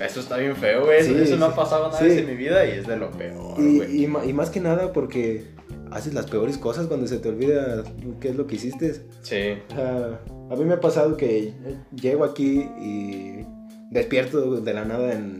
[0.00, 0.98] Eso está bien feo, güey.
[1.00, 1.42] Eso, Sí, eso sí.
[1.42, 2.10] ha pasado una Sí.
[2.18, 3.96] en mi vida y es de lo peor, Y, güey.
[3.96, 5.46] y, y más que nada porque
[5.90, 7.82] haces las peores cosas cuando se te olvida
[8.20, 8.92] qué es lo que hiciste.
[9.22, 9.58] Sí.
[9.74, 10.20] Sea,
[10.50, 11.54] a mí me ha pasado que
[12.00, 13.46] llego aquí y
[13.90, 15.38] despierto de la nada en,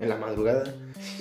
[0.00, 0.64] en la madrugada.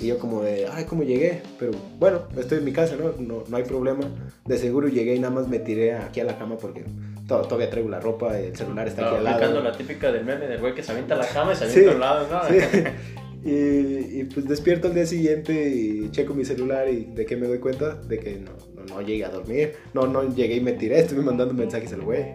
[0.02, 1.42] Y yo como de, ay, ¿cómo llegué?
[1.60, 3.12] Pero bueno, estoy en mi casa, ¿no?
[3.20, 4.04] No, no hay problema.
[4.46, 6.84] De seguro llegué y nada más me tiré aquí a la cama porque
[7.28, 9.36] to- todavía traigo la ropa, el celular está aquí al lado.
[9.38, 11.70] aplicando la típica del meme del güey que se avienta a la cama y se
[11.70, 12.50] Sí, avienta a un lado, ¿no?
[12.50, 12.84] Sí.
[13.46, 17.46] Y, y, pues despierto al día siguiente y checo mi celular y de qué me
[17.46, 20.72] doy cuenta de que no, no, no llegué a dormir, no, no llegué y me
[20.74, 22.26] tiré, estuve mandando mensajes al güey.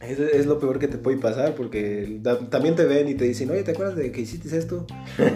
[0.00, 3.24] Es, es lo peor que te puede pasar porque da- también te ven y te
[3.24, 4.86] dicen, oye, ¿te acuerdas de que hiciste esto?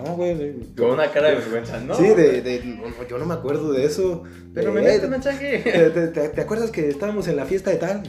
[0.00, 0.54] No, güey.
[0.76, 1.94] Con una cara de vergüenza, ¿no?
[1.94, 4.22] sí, de, de- no, yo no me acuerdo de eso.
[4.54, 5.58] Pero me Eh, un mensaje.
[5.64, 8.02] ¿Te, te, te- te acuerdas que estábamos en la fiesta de tal?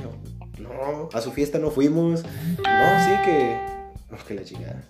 [0.62, 2.24] No, no, a su fiesta no fuimos.
[2.24, 3.58] No, sí que.
[4.10, 4.82] No, que la chingada.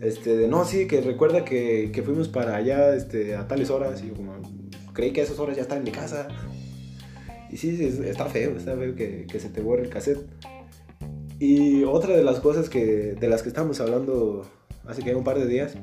[0.00, 4.00] Este, de, no, sí, que recuerda que, que fuimos para allá este, a tales horas.
[4.04, 4.34] Y yo como,
[4.92, 6.28] creí que a esas horas ya estaba en mi casa.
[7.50, 10.20] Y sí, sí, es- está feo, está feo que, que se te borre el cassette.
[11.38, 14.44] Y otra de las cosas que, de las que estábamos hablando
[14.86, 15.74] hace que un par de días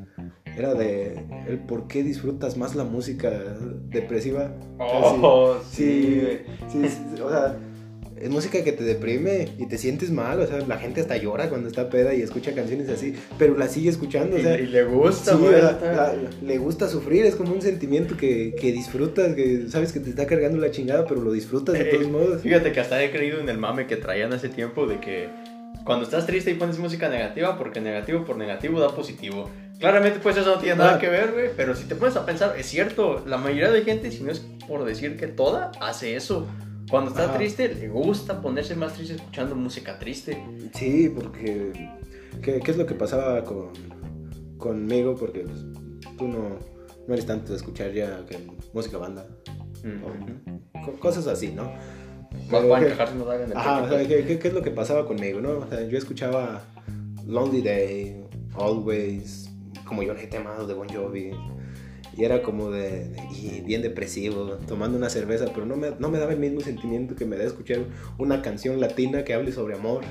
[0.58, 3.30] era de el por qué disfrutas más la música
[3.90, 4.52] depresiva.
[4.80, 6.22] Oh, Sí,
[6.72, 6.82] sí.
[6.84, 7.58] sí, sí, o sea,
[8.20, 11.50] es música que te deprime y te sientes mal, o sea, la gente hasta llora
[11.50, 14.68] cuando está peda y escucha canciones así, pero la sigue escuchando, o Y, sea, y
[14.68, 19.34] le gusta, sí, la- la- le gusta sufrir, es como un sentimiento que, que disfrutas,
[19.36, 22.42] que sabes que te está cargando la chingada, pero lo disfrutas de Eh, todos modos.
[22.42, 25.28] Fíjate que hasta he creído en el mame que traían hace tiempo de que
[25.84, 29.50] cuando estás triste y pones música negativa, porque negativo por negativo da positivo.
[29.80, 31.00] Claramente, pues eso no tiene nada Ah.
[31.00, 31.50] que ver, güey.
[31.56, 34.40] Pero si te pones a pensar, es cierto, la mayoría de gente, si no es
[34.68, 36.48] por decir que toda, hace eso.
[36.90, 37.38] Cuando está Ajá.
[37.38, 40.44] triste, le gusta ponerse más triste escuchando música triste.
[40.74, 41.72] Sí, porque.
[42.42, 43.70] ¿Qué, qué es lo que pasaba con,
[44.58, 45.16] conmigo?
[45.16, 45.66] Porque pues,
[46.18, 46.60] tú no,
[47.08, 48.38] no eres tanto de escuchar ya que
[48.74, 49.26] música banda.
[51.00, 51.64] Cosas así, ¿no?
[51.64, 53.98] Más Pero para que- encajarse no en el Ajá, o tópico.
[53.98, 55.60] sea, ¿qué, qué, qué es lo que pasaba conmigo, no?
[55.60, 56.62] O sea, yo escuchaba
[57.26, 59.50] Lonely Day, Always,
[59.86, 61.32] como yo le temado de Bon Jovi.
[62.18, 66.18] Y era como de, y bien depresivo, tomando una cerveza, pero no me, no me
[66.18, 67.80] daba el mismo sentimiento que me da escuchar
[68.18, 70.04] una canción latina que hable sobre amor.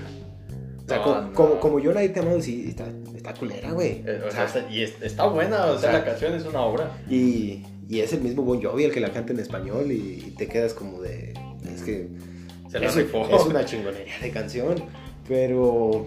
[0.84, 1.32] O sea, No, co- no.
[1.32, 2.86] como, como yo la he temado, sí, está,
[3.16, 4.02] está culera, güey.
[4.06, 6.34] Eh, o O sea, sea, y es- está buena, o sea, o sea, la canción
[6.34, 6.92] es una obra.
[7.08, 10.34] y, y es el mismo Bon Jovi el que la canta en español y, y
[10.36, 11.32] te quedas como de,
[11.74, 12.08] es que
[12.70, 13.26] Se la es, rifó.
[13.34, 14.74] es una chingonería de canción,
[15.26, 16.06] pero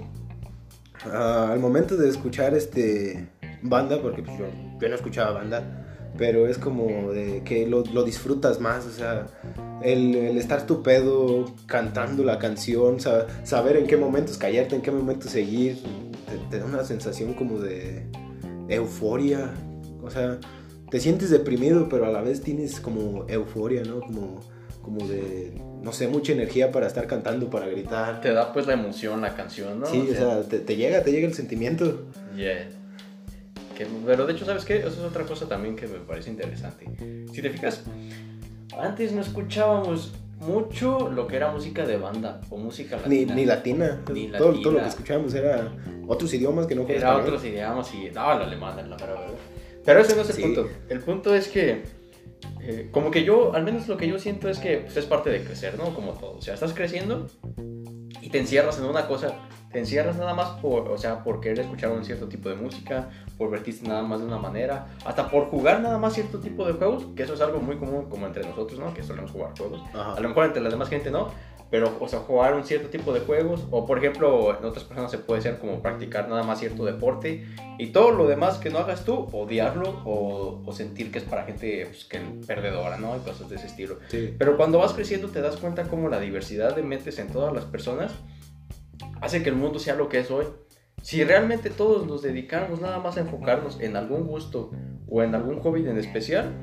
[1.06, 3.28] ah, al momento de escuchar este
[3.64, 4.46] banda, porque pues, yo,
[4.80, 5.87] yo no escuchaba banda,
[6.18, 9.28] pero es como de que lo, lo disfrutas más, o sea,
[9.84, 14.82] el, el estar tu pedo cantando la canción, sa- saber en qué momentos callarte, en
[14.82, 15.78] qué momentos seguir,
[16.28, 18.08] te, te da una sensación como de,
[18.70, 19.52] euforia,
[20.02, 20.40] o sea,
[20.90, 24.00] te sientes deprimido, pero a la vez tienes como euforia, ¿no?
[24.02, 24.40] Como,
[24.82, 25.54] como de,
[25.84, 28.22] no sé, mucha energía para estar cantando, para gritar.
[28.22, 29.86] Te da pues la emoción la canción, ¿no?
[29.86, 32.06] Sí, o sea, te, te llega, te llega el sentimiento.
[32.36, 32.70] Yeah.
[33.78, 34.78] Que- pero de hecho, ¿sabes qué?
[34.78, 36.86] Eso es otra cosa también que me parece interesante.
[37.32, 37.84] Si te fijas,
[38.78, 43.36] antes no escuchábamos mucho lo que era música de banda o música Ni, latina.
[43.36, 44.02] ni latina.
[44.14, 44.82] Ni todo, todo lo latina.
[44.84, 45.72] que escuchábamos era
[46.08, 47.34] otros idiomas que no fueran Era español.
[47.36, 49.34] otros idiomas y no, el alemán es la mera verdad.
[49.86, 50.42] Pero ese no es el Sí.
[50.42, 50.70] punto.
[50.90, 51.84] El punto es que,
[52.62, 55.30] eh, como que yo, al menos lo que yo siento es que pues, es parte
[55.30, 55.94] de crecer, ¿no?
[55.96, 56.38] Como todo.
[56.38, 57.28] O sea, estás creciendo
[58.38, 59.34] te encierras en una cosa.
[59.72, 63.10] Te encierras nada más por, o sea, por querer escuchar un cierto tipo de música,
[63.38, 66.74] por vertirte nada más de una manera, hasta por jugar nada más cierto tipo de
[66.74, 68.94] juegos, que eso es algo muy común como entre nosotros, ¿no?
[68.94, 69.82] Que solemos jugar juegos.
[69.94, 70.14] Ajá.
[70.14, 71.30] A lo mejor entre la demás gente no,
[71.70, 75.12] pero, o sea, jugar un cierto tipo de juegos, o por ejemplo, en otras personas
[75.12, 77.46] se puede ser como practicar nada más cierto deporte,
[77.78, 81.44] y todo lo demás que no hagas tú, odiarlo, o, o sentir que es para
[81.44, 83.16] gente pues, que perdedora, ¿no?
[83.18, 84.00] Y cosas de ese estilo.
[84.10, 84.34] Sí.
[84.38, 87.66] Pero cuando vas creciendo te das cuenta cómo la diversidad de mentes en todas las
[87.66, 88.14] personas
[89.22, 90.46] hace que el mundo sea lo que es hoy.
[91.02, 94.72] Si realmente todos nos dedicáramos nada más a enfocarnos en algún gusto
[95.08, 96.54] o en algún hobby en especial,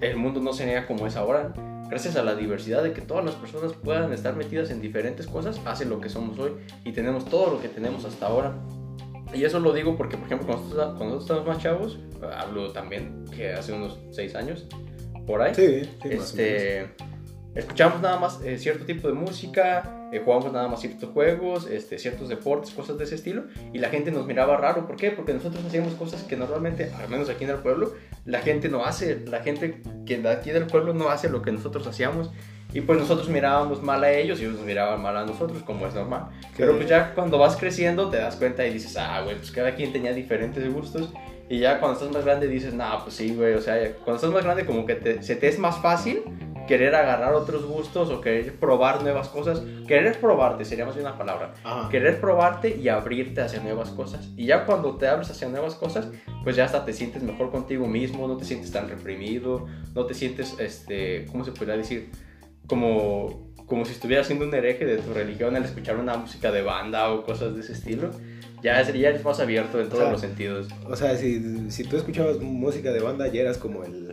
[0.00, 1.52] el mundo no sería como es ahora.
[1.92, 5.60] Gracias a la diversidad de que todas las personas puedan estar metidas en diferentes cosas,
[5.66, 6.52] hace lo que somos hoy
[6.86, 8.54] y tenemos todo lo que tenemos hasta ahora.
[9.34, 11.98] Y eso lo digo porque, por ejemplo, cuando nosotros, estábamos más chavos,
[12.34, 14.66] hablo también que hace unos 6 años,
[15.26, 16.88] por ahí, Sí, sí, más este,
[17.54, 21.98] escuchamos nada más eh, cierto tipo de música, eh, jugamos nada más ciertos juegos, este,
[21.98, 24.86] ciertos deportes, cosas de ese estilo, y la gente nos miraba raro.
[24.86, 25.10] ¿Por qué?
[25.10, 27.92] Porque nosotros hacíamos cosas que normalmente, al menos aquí en el pueblo,
[28.24, 29.20] la gente no hace.
[29.26, 32.30] La gente que de aquí del pueblo no hace lo que nosotros hacíamos.
[32.74, 35.86] Y pues nosotros mirábamos mal a ellos y ellos nos miraban mal a nosotros, como
[35.86, 36.28] es normal.
[36.56, 39.74] Pero pues ya cuando vas creciendo te das cuenta y dices, ah, güey, pues cada
[39.74, 41.12] quien tenía diferentes gustos.
[41.50, 44.30] Y ya cuando estás más grande dices, nah, pues sí, güey, o sea, cuando estás
[44.30, 46.22] más grande como que te- se te es más fácil
[46.72, 49.62] querer agarrar otros gustos o querer probar nuevas cosas.
[49.86, 51.52] Querer probarte sería más bien una palabra.
[51.62, 51.90] Ajá.
[51.90, 54.30] Querer probarte y abrirte hacia nuevas cosas.
[54.38, 56.08] Y ya cuando te abres hacia nuevas cosas,
[56.42, 60.14] pues ya hasta te sientes mejor contigo mismo, no te sientes tan reprimido, no te
[60.14, 62.08] sientes, este, ¿cómo se podría decir?
[62.66, 66.62] Como, como si estuvieras siendo un hereje de tu religión al escuchar una música de
[66.62, 68.08] banda o cosas de ese estilo.
[68.62, 70.68] Ya, sería más abierto en todos sea, los sentidos.
[70.88, 74.10] O sea, si, si tú escuchabas música de banda, ya eras como el,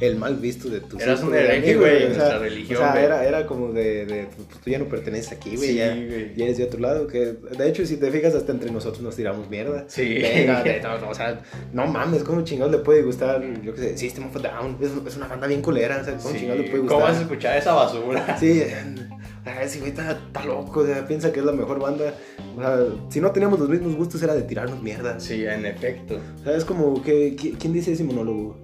[0.00, 2.92] el mal visto de tu Eras un hereje, güey, o en sea, nuestra religión, O
[2.92, 5.68] sea, era, era como de, de, pues, tú ya no perteneces aquí, güey.
[5.70, 5.94] Sí, ya,
[6.36, 7.06] ya eres de otro lado.
[7.06, 9.84] Que, de hecho, si te fijas, hasta entre nosotros nos tiramos mierda.
[9.88, 10.18] Sí.
[10.20, 11.40] Venga, de- no, no, o sea,
[11.72, 13.42] no mames, ¿cómo chingados le puede gustar?
[13.62, 14.78] Yo qué sé, System of a Down.
[14.80, 17.16] Es, es una banda bien culera, o sea, ¿cómo Sí, chingados le puede ¿Cómo vas
[17.16, 17.22] a gustar?
[17.32, 18.36] escuchar esa basura?
[18.38, 18.74] Sí, eh,
[19.62, 22.14] ese güey está, está loco, o sea, piensa que es la mejor banda.
[22.56, 22.78] O sea,
[23.10, 25.18] si no teníamos los mismos gustos era de tirarnos mierda.
[25.18, 26.20] Sí, en efecto.
[26.40, 28.61] O sea, es como que, ¿qui- ¿quién dice ese monólogo?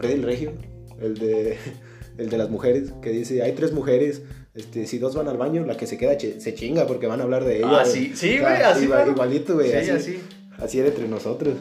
[0.00, 0.52] Freddy el Regio,
[1.00, 1.56] el de,
[2.18, 4.22] el de las mujeres, que dice, hay tres mujeres,
[4.54, 7.20] este, si dos van al baño, la que se queda che- se chinga porque van
[7.20, 7.80] a hablar de ella.
[7.80, 9.08] Ah, sí, sí, O sea, güey, así, igual-.
[9.10, 10.18] Igualito, güey, Sí, así, así.
[10.58, 11.54] así era entre nosotros.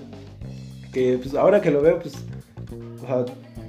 [0.93, 2.15] Que, pues, ahora que lo veo, pues,
[3.03, 3.25] o sea,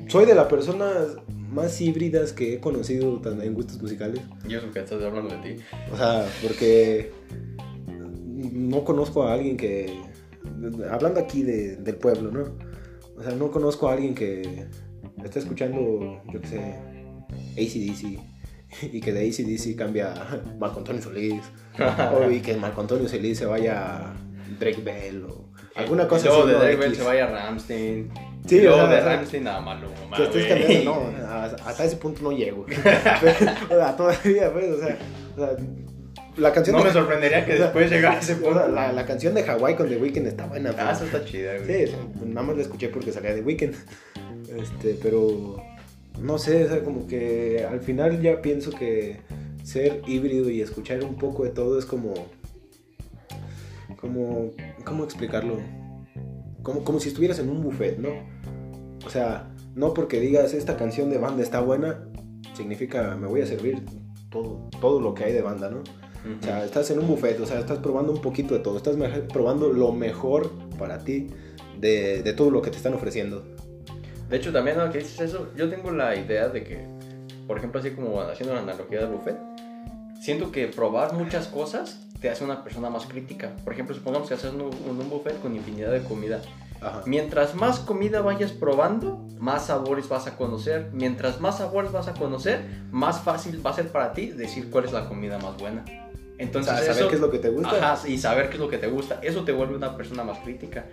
[0.08, 1.16] soy de las personas
[1.50, 4.20] más híbridas que he conocido en gustos musicales.
[4.48, 5.62] Yo sé que estás hablando de ti.
[5.92, 7.10] O sea, porque
[8.52, 10.00] no conozco a alguien que.
[10.90, 12.69] Hablando aquí de- del pueblo, ¿no?
[13.20, 14.66] O sea, no conozco a alguien que
[15.22, 16.74] esté escuchando, yo qué sé,
[17.52, 18.18] ACDC.
[18.94, 21.42] Y que de ACDC cambia a Marco Antonio Solís.
[22.14, 24.14] o y que Marco Antonio Solís se vaya a
[24.58, 26.58] Drake Bell o Alguna cosa así, de ¿no?
[26.58, 28.10] Drake Bell se vaya a Ramstein.
[28.46, 31.84] Sí, y luego o sea, de o Ramstein a Maluma, Que estés cambiando, no, hasta
[31.84, 32.62] ese punto no llego.
[33.70, 34.98] o sea, todavía, pues, o sea,
[35.36, 35.56] o sea,
[36.40, 38.68] la canción No de, me sorprendería que después llegara ese punto.
[38.68, 40.74] la, la canción de Hawaii con The Weeknd está buena.
[40.78, 41.86] Ah, eso está chida, güey.
[41.86, 43.74] Sí, nada más la escuché porque salía de Weekend.
[44.56, 45.62] Este, pero
[46.20, 49.20] no sé, o sea, como que al final ya pienso que
[49.62, 52.14] ser híbrido y escuchar un poco de todo es como.
[54.00, 54.50] como.
[54.84, 55.58] ¿Cómo explicarlo?
[56.62, 58.10] Como, como si estuvieras en un buffet, ¿no?
[59.06, 62.04] O sea, no porque digas esta canción de banda está buena,
[62.54, 63.82] significa me voy a servir
[64.30, 65.82] todo, todo lo que hay de banda, ¿no?
[66.40, 68.96] O sea, estás en un buffet, o sea, estás probando un poquito de todo, estás
[69.32, 71.28] probando lo mejor para ti
[71.78, 73.42] de, de todo lo que te están ofreciendo.
[74.28, 76.86] De hecho, también ahora que dices eso, yo tengo la idea de que,
[77.46, 79.36] por ejemplo, así como haciendo la analogía del buffet,
[80.20, 83.56] siento que probar muchas cosas te hace una persona más crítica.
[83.64, 86.42] Por ejemplo, supongamos que haces un, un- un buffet con infinidad de comida.
[86.82, 87.02] Ajá.
[87.06, 90.90] Mientras más comida vayas probando, más sabores vas a conocer.
[90.92, 94.84] Mientras más sabores vas a conocer, más fácil va a ser para ti decir cuál
[94.84, 95.84] es la comida más buena.
[96.40, 97.92] O Entonces, sea, saber eso- qué es lo que te gusta.
[97.92, 100.38] Ajá, y saber qué es lo que te gusta, eso te vuelve una persona más
[100.38, 100.86] crítica.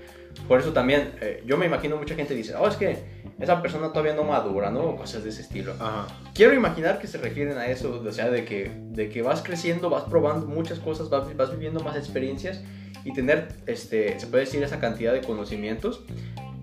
[0.47, 2.97] Por eso también, eh, yo me imagino mucha gente dice, oh, es que
[3.39, 4.81] esa persona todavía no madura, ¿no?
[4.81, 5.73] O cosas de ese estilo.
[5.79, 6.07] Ajá.
[6.33, 9.89] Quiero imaginar que se refieren a eso, o sea, de que, de que vas creciendo,
[9.89, 12.61] vas probando muchas cosas, vas, vas viviendo más experiencias
[13.05, 16.03] y tener, este, se puede decir, esa cantidad de conocimientos,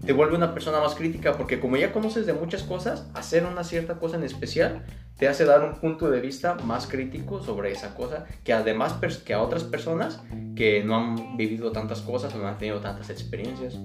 [0.04, 3.64] te vuelve una persona más crítica, porque como ya conoces de muchas cosas, hacer una
[3.64, 4.84] cierta cosa en especial
[5.16, 9.34] te hace dar un punto de vista más crítico sobre esa cosa que además que
[9.34, 10.20] a otras personas
[10.56, 13.78] que no han vivido tantas cosas o no han tenido tantas experiencias.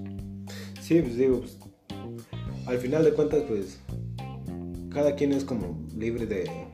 [0.80, 1.58] Sí, pues digo, pues,
[2.66, 3.80] al final de cuentas, pues,
[4.92, 6.69] cada quien es como libre de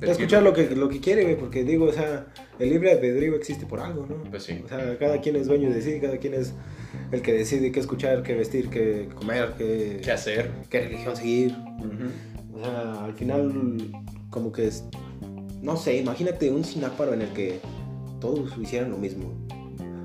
[0.00, 2.26] escuchar lo que, lo que quiere, güey, porque digo, o sea,
[2.58, 4.22] el libre albedrío existe por algo, ¿no?
[4.30, 4.60] Pues sí.
[4.64, 6.52] O sea, cada quien es dueño de sí, cada quien es
[7.12, 10.50] el que decide qué escuchar, qué vestir, qué comer, qué, ¿Qué hacer?
[10.70, 11.54] qué religión seguir.
[12.54, 13.52] O sea, al final,
[14.30, 14.84] como que es.
[15.62, 17.60] No sé, imagínate un cináparo en el que
[18.20, 19.32] todos hicieran lo mismo.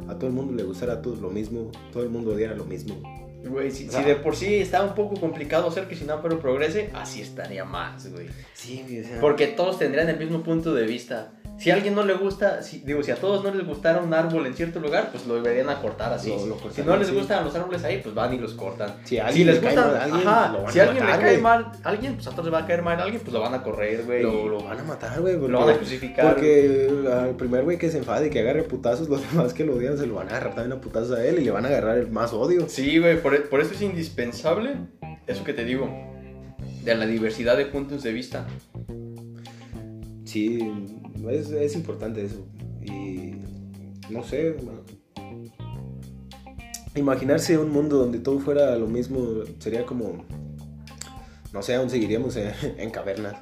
[0.07, 2.65] A todo el mundo le gustara a todos lo mismo, todo el mundo odiara lo
[2.65, 3.01] mismo.
[3.43, 6.39] Güey, si, O si sea- de por sí está un poco complicado hacer que pero
[6.39, 8.27] progrese, así estaría más, güey.
[8.53, 9.19] Sí, o sea.
[9.19, 11.31] Porque todos tendrían el mismo punto de vista.
[11.61, 14.11] Si a alguien no le gusta, si, digo, si a todos no les gustara un
[14.13, 16.29] árbol en cierto lugar, pues lo deberían a cortar así.
[16.29, 17.13] Lo- lo si no les sí.
[17.13, 18.95] gustan los árboles ahí, pues van y los cortan.
[19.03, 20.83] Si a Si alguien les le gusta, mal a alguien, ajá, lo van si a
[20.83, 21.43] alguien matar, le cae güey.
[21.43, 23.53] mal alguien, pues a todos les va a caer mal a alguien, pues lo van
[23.53, 24.23] a correr, güey.
[24.23, 25.37] Lo, lo van a matar, güey.
[25.37, 26.33] lo van a crucificar.
[26.33, 29.75] Porque al primer güey que se enfade y que agarre putazos, los demás que lo
[29.75, 31.67] odian se lo van a agarrar también a putazos a él y le van a
[31.67, 32.67] agarrar el más odio.
[32.69, 34.77] Sí, güey, por, por eso es indispensable
[35.27, 35.87] eso que te digo,
[36.83, 38.47] de la diversidad de puntos de vista.
[40.31, 40.59] Sí,
[41.29, 42.47] es, es importante eso.
[42.81, 43.33] Y
[44.09, 44.55] no sé,
[46.95, 50.23] imaginarse un mundo donde todo fuera lo mismo sería como,
[51.51, 53.35] no sé, aún seguiríamos en, en cavernas.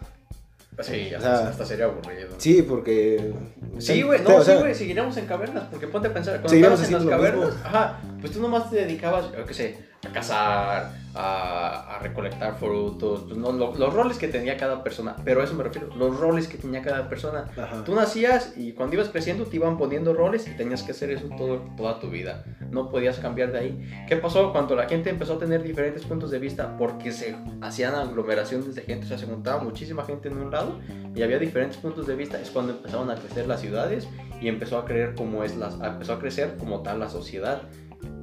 [0.82, 2.30] Sí, O hasta, sea, hasta sería aburrido.
[2.38, 3.34] Sí, porque...
[3.78, 6.56] Sí, güey, o no, sea, sí, güey, seguiríamos en cavernas, porque ponte a pensar, cuando
[6.56, 10.92] estabas en las cavernas, ajá, pues tú nomás te dedicabas, yo qué sé, a cazar,
[11.14, 15.44] a, a recolectar frutos, pues no, lo- los roles que tenía cada persona, pero a
[15.44, 17.46] eso me refiero, los roles que tenía cada persona.
[17.58, 17.84] Ajá.
[17.84, 21.28] Tú nacías y cuando ibas creciendo te iban poniendo roles y tenías que hacer eso
[21.38, 22.46] todo, toda tu vida.
[22.72, 24.06] No podías cambiar de ahí.
[24.08, 26.78] ¿Qué pasó cuando la gente empezó a tener diferentes puntos de vista?
[26.78, 30.80] Porque se hacían aglomeraciones de gente, o sea, se juntaba muchísima gente en un lado
[31.14, 32.40] y había diferentes puntos de vista.
[32.40, 34.08] Es cuando empezaron a crecer las ciudades
[34.40, 37.64] y empezó a creer como es la, empezó a crecer como tal la sociedad.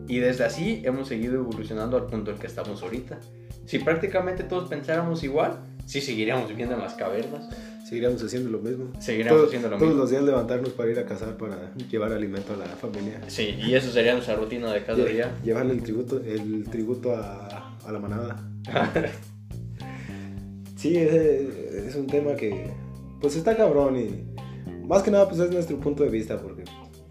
[0.08, 3.18] Y desde así hemos seguido evolucionando al punto en que estamos ahorita.
[3.66, 7.48] Si prácticamente todos pensáramos igual, sí seguiríamos viviendo en las cavernas.
[7.88, 8.92] Seguiríamos haciendo lo mismo.
[9.00, 10.02] Seguiríamos Todos- haciendo lo Todos mismo.
[10.02, 13.20] los días levantarnos para ir a cazar, para llevar alimento a la familia.
[13.28, 15.34] Sí, y eso sería nuestra rutina de cada Lle- día.
[15.44, 18.36] Llevarle el tributo, el tributo a, a la manada.
[20.76, 22.70] sí, es, es un tema que
[23.20, 24.26] pues está cabrón y
[24.86, 26.64] más que nada pues es nuestro punto de vista porque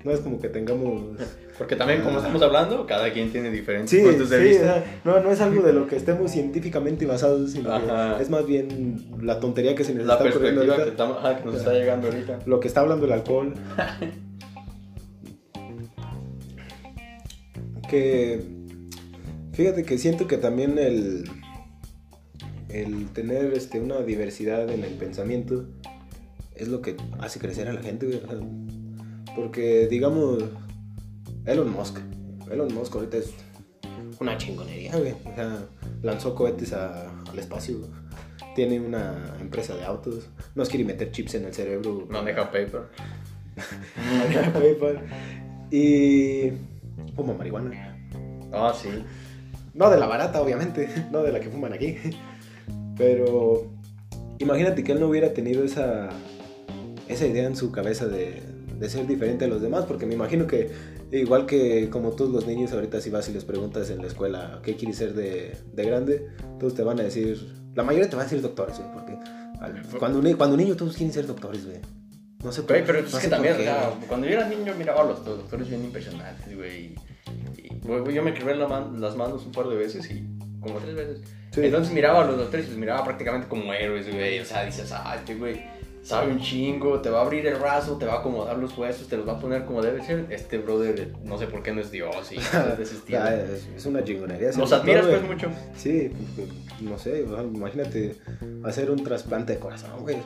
[0.03, 1.17] no es como que tengamos...
[1.58, 4.84] Porque también, como estamos hablando, cada quien tiene diferentes Sí, puntos de sí, vista.
[5.06, 9.06] no, no es algo de lo que estemos científicamente basados, sino que es más bien
[9.22, 10.89] la tontería que se nos la está ocurriendo que, ahorita.
[10.89, 12.39] estamos- ajá, que nos está llegando ahorita.
[12.45, 13.53] Lo que está hablando el alcohol.
[17.89, 18.41] que
[19.53, 21.30] fíjate que siento que también el
[22.70, 25.66] el tener este una diversidad en el pensamiento
[26.56, 28.22] es lo que hace crecer a la gente,
[29.36, 30.43] porque digamos
[31.46, 32.00] Elon Musk,
[32.52, 33.34] Elon Musk ahorita es
[34.20, 35.60] una chingonería, güey, o sea,
[36.02, 37.78] lanzó cohetes a- al espacio,
[38.56, 42.84] tiene una empresa de autos, nos quiere meter chips en el cerebro, Maneja paper.
[44.20, 45.00] maneja PayPal
[45.72, 46.52] y
[47.16, 47.98] fuma marihuana.
[48.52, 48.89] Ah, sí.
[49.74, 51.98] No de la barata, obviamente, no de la que fuman aquí.
[52.98, 53.68] Pero
[54.39, 56.10] imagínate que él no hubiera tenido esa,
[57.10, 58.41] esa idea en su cabeza de,
[58.80, 60.72] de ser diferente a los demás, porque me imagino que
[61.12, 64.60] igual que como todos los niños ahorita si vas y les preguntas en la escuela
[64.64, 66.28] qué quieres ser de, de grande,
[66.60, 67.38] todos te van a decir,
[67.76, 69.18] la mayoría te va a decir doctores, güey, porque
[69.99, 71.78] cuando, un cuando niño todos quieren ser doctores, güey.
[72.43, 74.08] No sé Güey, pero no es que por también, qué, güey.
[74.08, 76.93] cuando yo era niño miraba a los doctores bien impresionantes, güey,
[78.14, 80.24] yo me quebré la man- las manos un par de veces y
[80.60, 81.22] como tres veces.
[81.51, 81.62] Sí.
[81.64, 84.39] Entonces miraba a los doctores y los miraba prácticamente como héroes, güey.
[84.39, 85.62] O sea, dices, ah, este güey
[86.06, 89.08] sabe un chingo, te va a abrir el brazo, te va a acomodar los huesos,
[89.08, 90.28] te los va a poner como debe ser.
[90.30, 93.20] Este brother, no sé por qué no es Dios y cosas de ese estilo.
[93.20, 94.51] sea, es, es una chingonería.
[94.51, 95.49] doctor, admiras pues mucho.
[95.76, 98.16] Sí, pues, pues, no sé, imagínate
[98.64, 100.18] hacer un trasplante de corazón, güey.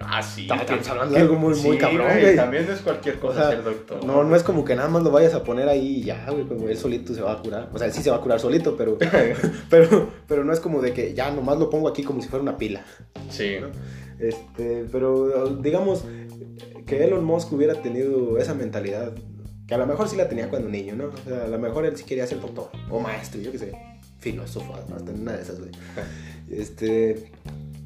[0.00, 0.42] Ah, sí.
[0.50, 2.36] Estamos- hablando de algo muy- muy cabrón, güey.
[2.36, 4.04] También no es cualquier O cosa sea, ser doctor.
[4.04, 6.44] no, no es como que nada más lo vayas a poner ahí y ya, güey,
[6.46, 7.68] como él solito se va a curar.
[7.72, 8.96] O sea, sí se va a curar solito, pero,
[9.70, 12.42] pero, pero no es como de que ya nomás lo pongo aquí como si fuera
[12.44, 12.84] una pila.
[13.28, 13.56] Sí.
[13.60, 13.68] ¿no?
[14.18, 16.04] Este, pero digamos
[16.86, 19.12] que Elon Musk hubiera tenido esa mentalidad,
[19.66, 21.06] que a lo mejor sí la tenía cuando niño, ¿no?
[21.06, 23.72] O sea, a lo mejor él sí quería ser doctor o maestro, yo qué sé,
[24.18, 25.70] filósofo, hasta una de esas, güey.
[26.50, 27.30] Este,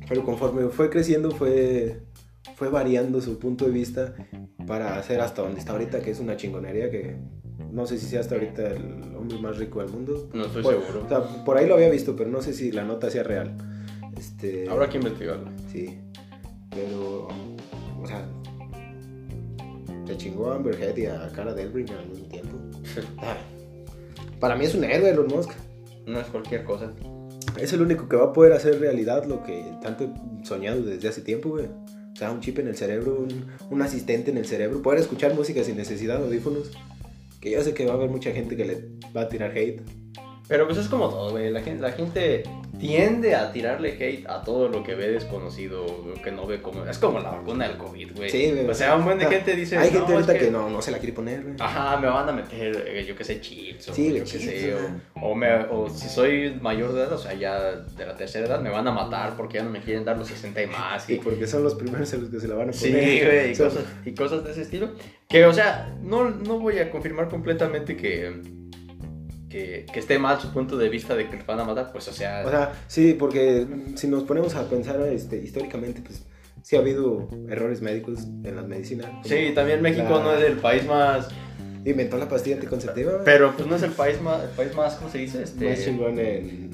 [0.09, 2.03] pero conforme fue creciendo fue
[2.57, 4.15] fue variando su punto de vista
[4.67, 7.17] para hacer hasta donde está ahorita, que es una chingonería que
[7.73, 10.29] no sé si sea hasta ahorita el hombre más rico del mundo.
[10.33, 11.05] No estoy Por- seguro.
[11.05, 13.57] O sea, por ahí lo había visto, pero no sé si la nota sea real.
[14.17, 15.51] Este, Habrá que investigarlo.
[15.73, 15.99] Sí,
[16.75, 17.29] pero,
[18.03, 18.27] o sea,
[20.07, 22.57] se chingó a Amber Heard y a Cara Delbring al mismo tiempo.
[23.19, 23.37] Ah,
[24.41, 25.51] Para mí es un héroe Elon Musk.
[26.07, 26.93] No es cualquier cosa.
[27.59, 31.09] Es el único que va a poder hacer realidad lo que tanto he soñado desde
[31.09, 31.67] hace tiempo, güey.
[31.67, 35.35] O sea, un chip en el cerebro, un, un asistente en el cerebro, poder escuchar
[35.35, 36.71] música sin necesidad de audífonos.
[37.41, 39.83] Que yo sé que va a haber mucha gente que le va a tirar hate.
[40.53, 41.51] Pero pues es como todo, güey.
[41.51, 42.43] La gente, la gente
[42.79, 46.85] tiende a tirarle hate a todo lo que ve desconocido, lo que no ve como...
[46.85, 48.29] Es como la vacuna del COVID, güey.
[48.29, 48.69] Sí, güey.
[48.69, 49.79] O sea, un buen de Ah, gente dice...
[49.79, 50.51] Hay "No, gente es ahorita que...
[50.51, 51.55] no, no se la quiere poner, güey.
[51.59, 54.29] Ajá, me van a meter, eh, yo qué sé, chips o Sí, yo güey, qué
[54.31, 58.05] chips, sé, o, o, me- o si soy mayor de edad, o sea, ya de
[58.05, 60.63] la tercera edad, me van a matar porque ya no me quieren dar los 60
[60.63, 61.09] y más.
[61.09, 62.75] Y Y, porque son los primeros en los que se la van a poner.
[62.75, 64.91] Sí, güey, y sea, cosas, y cosas de ese estilo.
[65.29, 68.43] Que, o sea, no, no voy a confirmar completamente que,
[69.53, 72.09] que, que esté mal su punto de vista de que los van a matar, pues,
[72.09, 76.25] o sea, O sea, sí, porque si nos ponemos a pensar este, históricamente, pues
[76.63, 79.21] sí ha habido errores médicos en la medicina.
[79.25, 81.29] sí, también México la- no es el país más,
[81.85, 83.23] Inventó la pastilla anticonceptiva.
[83.25, 85.43] pero pues no es el país más, el país más, ¿cómo se dice?
[85.43, 86.71] Este, Más chingón en...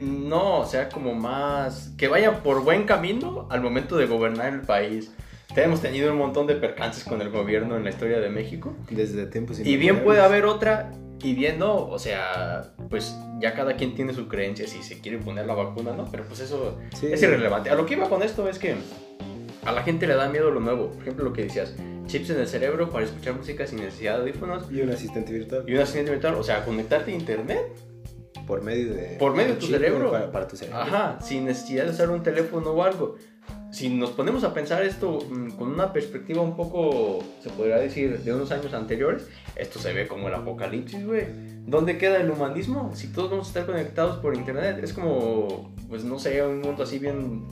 [0.00, 1.92] No, o sea, como más.
[1.96, 5.10] que vayan por buen camino al momento de gobernar el país.
[5.54, 8.76] Te hemos tenido un montón de percances con el gobierno en la historia de México.
[8.90, 10.92] Desde tiempos Y bien puede haber otra,
[11.22, 11.86] y bien no.
[11.88, 15.92] O sea, pues ya cada quien tiene su creencia si se quiere poner la vacuna,
[15.92, 16.06] ¿no?
[16.10, 17.06] Pero pues eso Sí.
[17.12, 17.70] es irrelevante.
[17.70, 18.76] A lo que iba con esto es que
[19.64, 20.90] a la gente le da miedo lo nuevo.
[20.90, 21.74] Por ejemplo, lo que decías:
[22.06, 24.70] chips en el cerebro para escuchar música sin necesidad de audífonos.
[24.70, 25.64] Y un asistente virtual.
[25.66, 27.60] Y una asistente mental, o sea, conectarte a internet
[28.46, 29.16] Por medio de...
[29.18, 30.10] Por medio de tu cerebro.
[30.10, 30.80] Para, para tu cerebro.
[30.80, 33.16] Ajá, sin necesidad de usar un teléfono o algo.
[33.70, 38.18] Si nos ponemos a pensar esto mm, con una perspectiva un poco, se podría decir,
[38.18, 41.26] de unos años anteriores, esto se ve como el apocalipsis, güey.
[41.66, 42.92] ¿Dónde queda el humanismo?
[42.94, 46.82] Si todos vamos a estar conectados por internet, es como, pues no sé, un mundo
[46.82, 47.44] así bien,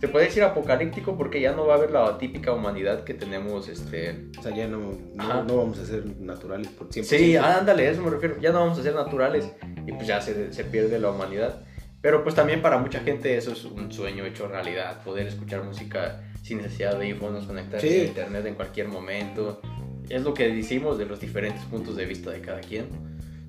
[0.00, 3.68] se puede decir apocalíptico porque ya no va a haber la típica humanidad que tenemos,
[3.68, 4.30] este...
[4.38, 7.18] O sea, ya no, no, no vamos a ser naturales por siempre.
[7.18, 8.40] Sí, ándale, a eso me refiero.
[8.40, 9.50] Ya no vamos a ser naturales
[9.86, 11.62] y pues ya se, se pierde la humanidad.
[12.00, 16.22] Pero pues también para mucha gente eso es un sueño hecho realidad, poder escuchar música
[16.42, 18.00] sin necesidad de audífonos, conectarse Sí.
[18.00, 19.60] a internet en cualquier momento.
[20.08, 22.86] Es lo que decimos de los diferentes puntos de vista de cada quien.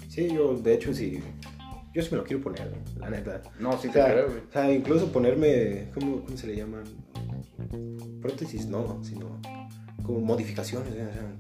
[0.10, 1.20] Sí, yo de hecho sí...
[1.93, 3.41] Yo sí me lo quiero poner, la neta.
[3.60, 4.38] No, sí O te sea, creo, güey.
[4.47, 6.84] o sea, incluso ponerme, ¿cómo, cómo se le llaman?
[8.22, 9.39] Prótesis, no, sino
[10.04, 10.91] como modificaciones.
[10.91, 11.36] o sea,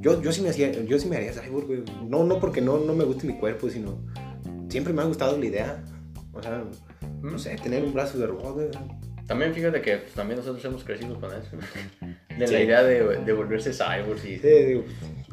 [0.00, 1.82] yo, yo sí me hacía, yo sí me haría cyborg, güey.
[2.08, 3.98] No, no porque no, no me guste mi cuerpo, sino
[4.68, 5.84] siempre me ha gustado la idea.
[6.36, 6.62] O sea,
[7.22, 8.68] no sé, tener un brazo de robot, güey.
[9.26, 11.56] También fíjate que pues, también nosotros hemos crecido con eso.
[12.38, 12.52] De Sí.
[12.52, 14.38] la idea de, de volverse cyborgs y...
[14.38, 14.84] Sí, digo,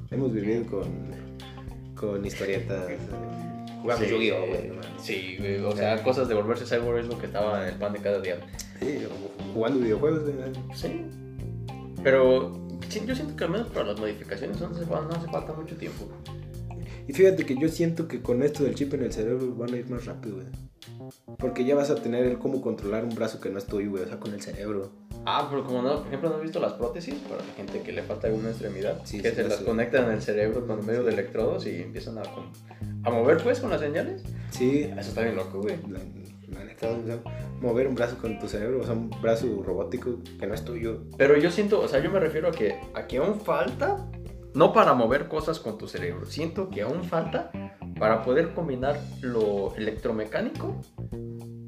[0.09, 0.83] hemos vivido con,
[1.95, 2.89] con historietas.
[2.89, 2.97] eh,
[3.81, 4.71] Jugamos Sí, Yu-Gi-Oh, güey.
[5.01, 7.91] Sí, güey, o sea, cosas de volverse cyborg es lo que estaba en el pan
[7.91, 8.37] de cada día.
[8.79, 8.99] Sí,
[9.53, 10.35] jugando videojuegos, güey.
[10.73, 11.01] Sí.
[12.03, 12.53] Pero
[13.05, 16.07] yo siento que al menos para las modificaciones no hace, no hace falta mucho tiempo.
[17.07, 19.77] Y fíjate que yo siento que con esto del chip en el cerebro van a
[19.77, 20.47] ir más rápido, güey.
[21.39, 24.03] Porque ya vas a tener el cómo controlar un brazo que no es tuyo, güey,
[24.03, 24.91] o sea, con el cerebro.
[25.25, 27.91] Ah, pero como no, por ejemplo, ¿no has visto las prótesis para la gente que
[27.91, 28.99] le falta alguna extremidad?
[29.05, 29.65] Sí, que sí, se las sé.
[29.65, 32.51] conectan el cerebro con medio de electrodos y empiezan a, con-
[33.03, 34.21] a mover pues con las señales.
[34.51, 35.77] Sí, Eso está bien loco, güey.
[35.89, 35.99] la,
[36.57, 37.19] la neta, o sea,
[37.61, 41.03] mover un brazo con tu cerebro, o sea, un brazo robótico que no es tuyo.
[41.17, 44.05] Pero yo siento, o sea, yo me refiero a que, a que aún falta,
[44.53, 47.51] no para mover cosas con tu cerebro, siento que aún falta
[48.03, 50.75] para poder combinar lo electromecánico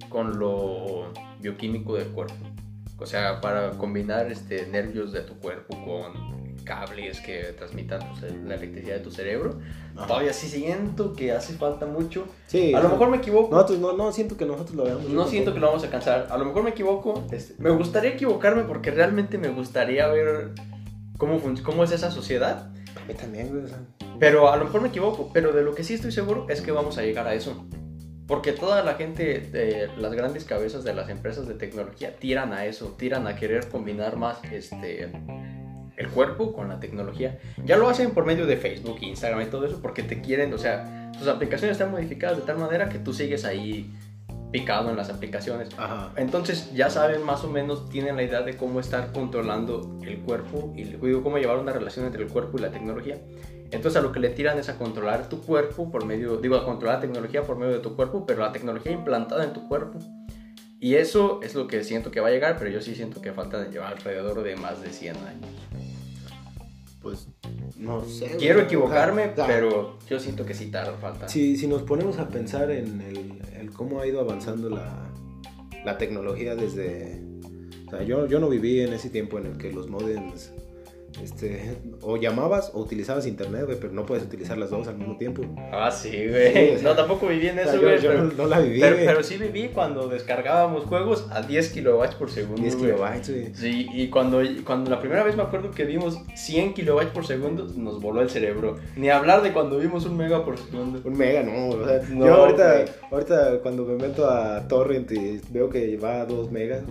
[0.09, 2.35] con lo bioquímico del cuerpo.
[2.99, 8.55] O sea, para combinar este, nervios de tu cuerpo con cables que transmitan pues, la
[8.55, 9.61] electricidad de tu cerebro.
[9.95, 10.07] Ajá.
[10.07, 12.27] Todavía sí siento que hace falta mucho.
[12.47, 12.73] Sí.
[12.73, 13.55] A lo mejor me equivoco.
[13.55, 15.07] Nosotros no, no, siento que nosotros lo veamos.
[15.07, 16.27] No siento que lo vamos a alcanzar.
[16.29, 17.23] A lo mejor me equivoco.
[17.31, 20.51] este, me gustaría equivocarme porque realmente me gustaría ver
[21.17, 22.74] cómo, cómo es esa sociedad.
[23.07, 23.79] Mí también, güey, o sea.
[24.19, 25.29] Pero a lo mejor me equivoco.
[25.33, 27.65] Pero de lo que sí estoy seguro es que vamos a llegar a eso.
[28.27, 32.65] Porque toda la gente, de las grandes cabezas de las empresas de tecnología, tiran a
[32.65, 35.11] eso, tiran a querer combinar más este,
[35.95, 37.37] el cuerpo con la tecnología.
[37.63, 40.57] Ya lo hacen por medio de Facebook, Instagram y todo eso, porque te quieren, o
[40.57, 43.93] sea, tus aplicaciones están modificadas de tal manera que tú sigues ahí
[44.51, 45.69] picado en las aplicaciones.
[45.77, 46.11] Ajá.
[46.15, 50.73] Entonces ya saben más o menos, tienen la idea de cómo estar controlando el cuerpo
[50.75, 53.17] y digo, cómo llevar una relación entre el cuerpo y la tecnología.
[53.71, 56.65] Entonces a lo que le tiran es a controlar tu cuerpo por medio, digo, a
[56.65, 59.99] controlar la tecnología por medio de tu cuerpo, pero la tecnología implantada en tu cuerpo.
[60.79, 63.31] Y eso es lo que siento que va a llegar, pero yo sí siento que
[63.31, 65.49] falta de llevar alrededor de más de 100 años.
[67.01, 67.27] Pues,
[67.77, 68.35] no sé.
[68.37, 71.27] Quiero equivocarme, pero yo siento que sí tarda, falta.
[71.27, 73.44] Si, si nos ponemos a pensar en el
[73.75, 75.11] cómo ha ido avanzando la,
[75.83, 77.23] la tecnología desde...
[77.87, 80.51] O sea, yo, yo no viví en ese tiempo en el que los modems...
[81.23, 85.17] Este, o llamabas o utilizabas internet, güey, pero no puedes utilizar las dos al mismo
[85.17, 85.43] tiempo.
[85.71, 86.53] Ah, sí, güey.
[86.53, 87.97] Sí, o sea, no, tampoco viví en eso, güey.
[88.01, 92.29] pero- no, la viví, Pero, pero sí viví cuando descargábamos juegos a 10 kilobytes por
[92.29, 92.61] segundo.
[92.61, 92.91] 10 güey.
[92.93, 93.55] kilobytes, güey.
[93.55, 97.65] Sí, y cuando, cuando la primera vez me acuerdo que vimos 100 kilobytes por segundo,
[97.75, 98.77] nos voló el cerebro.
[98.95, 100.99] Ni hablar de cuando vimos un mega por segundo.
[101.03, 101.69] Un mega, no.
[101.69, 106.21] O sea, No, yo ahorita, ahorita cuando me meto a Torrent y veo que va
[106.21, 106.81] a 2 megas,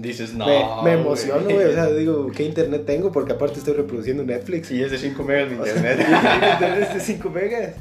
[0.00, 0.46] Dices, no.
[0.46, 1.66] me, me emociono, güey.
[1.66, 3.10] O sea, digo, ¿qué internet tengo?
[3.12, 4.68] Porque aparte estoy reproduciendo Netflix.
[4.68, 5.98] Sí, es de 5 megas mi internet.
[6.52, 7.74] internet de 5 megas.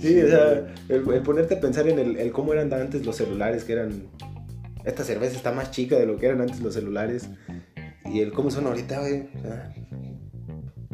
[0.00, 3.16] Sí, o sea, el, el ponerte a pensar en el, el cómo eran antes los
[3.16, 4.08] celulares, que eran...
[4.84, 7.28] Esta cerveza está más chica de lo que eran antes los celulares.
[8.04, 9.28] Y el cómo son ahorita, güey.
[9.38, 9.74] O sea,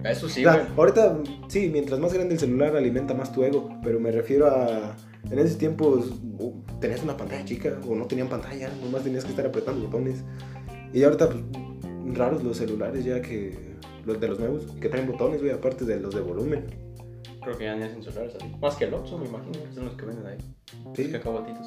[0.05, 1.18] Eso sí, o sea, ahorita,
[1.49, 3.68] sí, mientras más grande el celular alimenta más tu ego.
[3.83, 4.97] Pero me refiero a...
[5.31, 6.20] En esos tiempos
[6.81, 8.70] tenías una pantalla chica o no tenían pantalla.
[8.83, 10.22] Nomás tenías que estar apretando botones.
[10.93, 11.43] Y ahorita, pues,
[12.16, 13.69] raros los celulares ya que...
[14.05, 16.64] Los de los nuevos, que traen botones, güey, aparte de los de volumen.
[17.42, 18.46] Creo que ya ni hacen celulares así.
[18.61, 20.38] Más que el Oxxo, me imagino, que son los que venden ahí.
[20.94, 21.05] Sí.
[21.05, 21.66] Los cacahuatitos.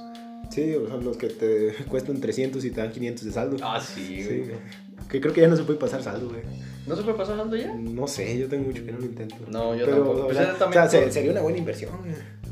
[0.50, 3.58] Sí, o sea, los que te cuestan 300 y te dan 500 de saldo.
[3.64, 4.84] Ah, sí, Sí, güey.
[5.10, 6.42] Que creo que ya no se puede pasar saldo, güey.
[6.88, 7.74] ¿No se puede pasar saldo ya?
[7.76, 9.36] No sé, yo tengo mucho que no lo intento.
[9.50, 10.20] No, yo Pero, tampoco.
[10.22, 11.92] O Pues sea, también o sea, sería una buena inversión.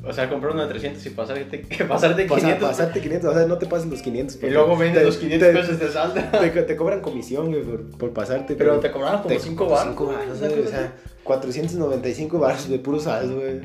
[0.03, 2.69] O sea, comprar uno de 300 y pasarte, pasarte Pasa- 500.
[2.69, 4.39] pasarte 500, o sea, no te pases los 500.
[4.41, 6.21] y luego vendes te- los 500 te- pesos de saldo.
[6.39, 8.55] Te, te cobran comisión, güey, por, por pasarte.
[8.55, 9.87] Pero te cobraban como te- 5 baros.
[9.89, 10.93] cinco baros, una güey, o sea,
[11.23, 13.59] 495 baros de puro saldo, güey.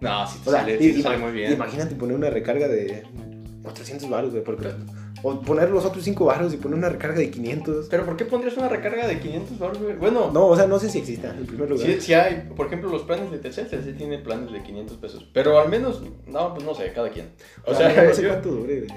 [0.00, 1.52] No, sí te O sea, sale, y- sí te sale muy bien.
[1.52, 3.04] Imagínate poner una recarga de
[3.62, 4.68] 400 baros, güey, porque...
[5.24, 7.88] O poner los otros 5 baros y poner una recarga de 500.
[7.90, 9.96] Pero ¿por qué pondrías una recarga de 500 baros, güey?
[9.96, 11.86] Bueno, No, o sea, no sé si exista, en primer lugar.
[11.86, 15.26] sí, sí hay, por ejemplo, los planes de Telcel, Telcel tiene planes de 500 pesos.
[15.32, 17.30] Pero al menos, no, pues no sé, cada quien.
[17.66, 18.90] O sea, sea, no sé yo cuánto dure, güey.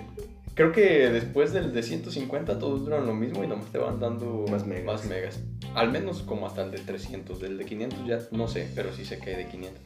[0.53, 4.45] creo que después del de 150 todos duran lo mismo y nomás te van dando
[4.51, 4.85] Más megas.
[4.85, 5.39] más megas.
[5.75, 7.39] Al menos como hasta el de 300.
[7.39, 9.81] Del de 500 ya no sé, pero sí sé que hay de 500.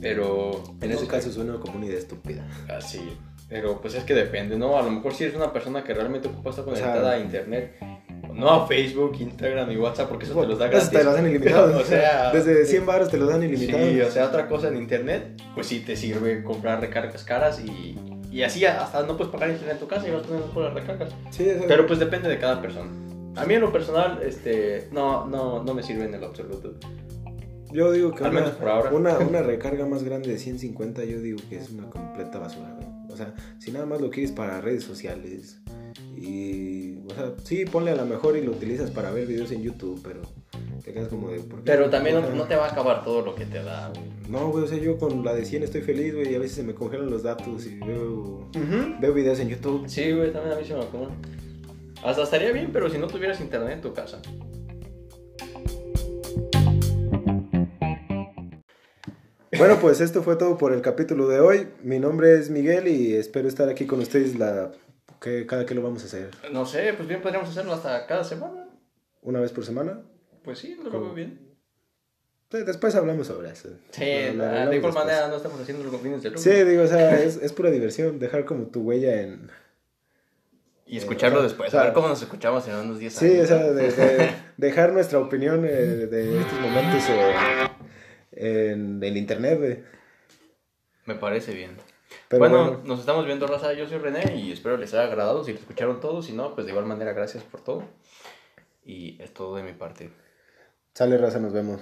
[0.00, 0.62] Pero...
[0.80, 1.10] En no ese sé.
[1.10, 2.46] caso suena como una idea estúpida.
[2.68, 3.00] Así.
[3.48, 4.76] Pero pues es que depende, ¿no?
[4.76, 7.18] A lo mejor si eres una persona que realmente ocupa estar O sea, conectada a
[7.18, 7.76] internet,
[8.32, 10.90] no a Facebook, Instagram y WhatsApp, porque eso te los da gratis.
[10.90, 11.82] te los dan ilimitados.
[11.82, 13.88] o sea, desde 100 baros te los dan ilimitados.
[13.88, 17.96] Sí, o sea, otra cosa en internet, pues sí te sirve comprar recargas caras y,
[18.30, 20.74] y así hasta no puedes pagar internet en tu casa y vas poniendo por las
[20.74, 21.14] recargas.
[21.30, 22.90] Sí, o sea, Pero pues depende de cada persona.
[23.36, 26.74] A mí en lo personal, este, no, no, no me sirve en el absoluto.
[27.70, 28.90] yo digo que al una, menos por ahora.
[28.90, 32.74] Una, una recarga más grande de 150, yo digo que es una completa basura.
[33.16, 35.58] O sea, si nada más lo quieres para redes sociales
[36.14, 39.62] y, o sea, sí, ponle a lo mejor y lo utilizas para ver videos en
[39.62, 40.20] YouTube, pero
[40.84, 41.38] te quedas como de...
[41.38, 41.64] ¿por qué?
[41.64, 44.04] Pero también no, te va a acabar todo lo que te da, güey.
[44.28, 46.56] No, güey, o sea, yo con la de 100 estoy feliz, güey, y a veces
[46.56, 48.50] se me congelan los datos y veo,
[49.00, 49.88] veo videos en YouTube.
[49.88, 51.12] Sí, güey, también a mí se me ocurre.
[52.04, 54.20] Hasta estaría bien, pero si no tuvieras internet en tu casa.
[59.58, 61.68] Bueno, pues esto fue todo por el capítulo de hoy.
[61.82, 64.70] Mi nombre es Miguel y espero estar aquí con ustedes la
[65.20, 66.30] que cada que lo vamos a hacer.
[66.52, 68.68] No sé, pues bien podríamos hacerlo hasta cada semana.
[69.22, 70.02] ¿Una vez por semana?
[70.44, 71.40] Pues sí, lo veo bien.
[72.50, 73.70] Después hablamos sobre eso.
[73.90, 76.42] Sí, de igual manera no estamos haciendo los fines de lucro.
[76.42, 79.50] Sí, digo, o sea, es, es pura diversión, dejar como tu huella en...
[80.86, 83.32] Y escucharlo después, a ver cómo nos escuchamos en unos 10 años.
[83.32, 87.02] Sí, o sea, de, dejar nuestra opinión eh, de estos momentos
[88.36, 89.84] en el internet.
[91.04, 91.76] Me parece bien.
[92.30, 93.72] Bueno, nos estamos viendo, Raza.
[93.72, 95.44] Yo soy René y espero les haya agradado.
[95.44, 97.84] Si lo escucharon todos, si no, pues de igual manera, gracias por todo.
[98.84, 100.10] Y es todo de mi parte.
[100.94, 101.80] Sale, Raza, nos vemos.